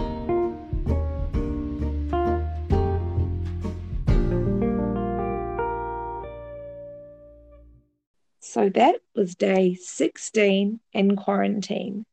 So 8.40 8.68
that 8.70 8.96
was 9.14 9.34
day 9.34 9.74
16 9.74 10.80
in 10.92 11.16
quarantine. 11.16 12.04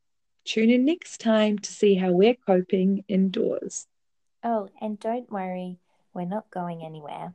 Tune 0.44 0.70
in 0.70 0.84
next 0.84 1.18
time 1.20 1.58
to 1.58 1.72
see 1.72 1.94
how 1.94 2.12
we're 2.12 2.34
coping 2.34 3.04
indoors. 3.08 3.86
Oh, 4.44 4.68
and 4.80 5.00
don't 5.00 5.30
worry, 5.30 5.78
we're 6.14 6.24
not 6.24 6.50
going 6.50 6.84
anywhere. 6.84 7.34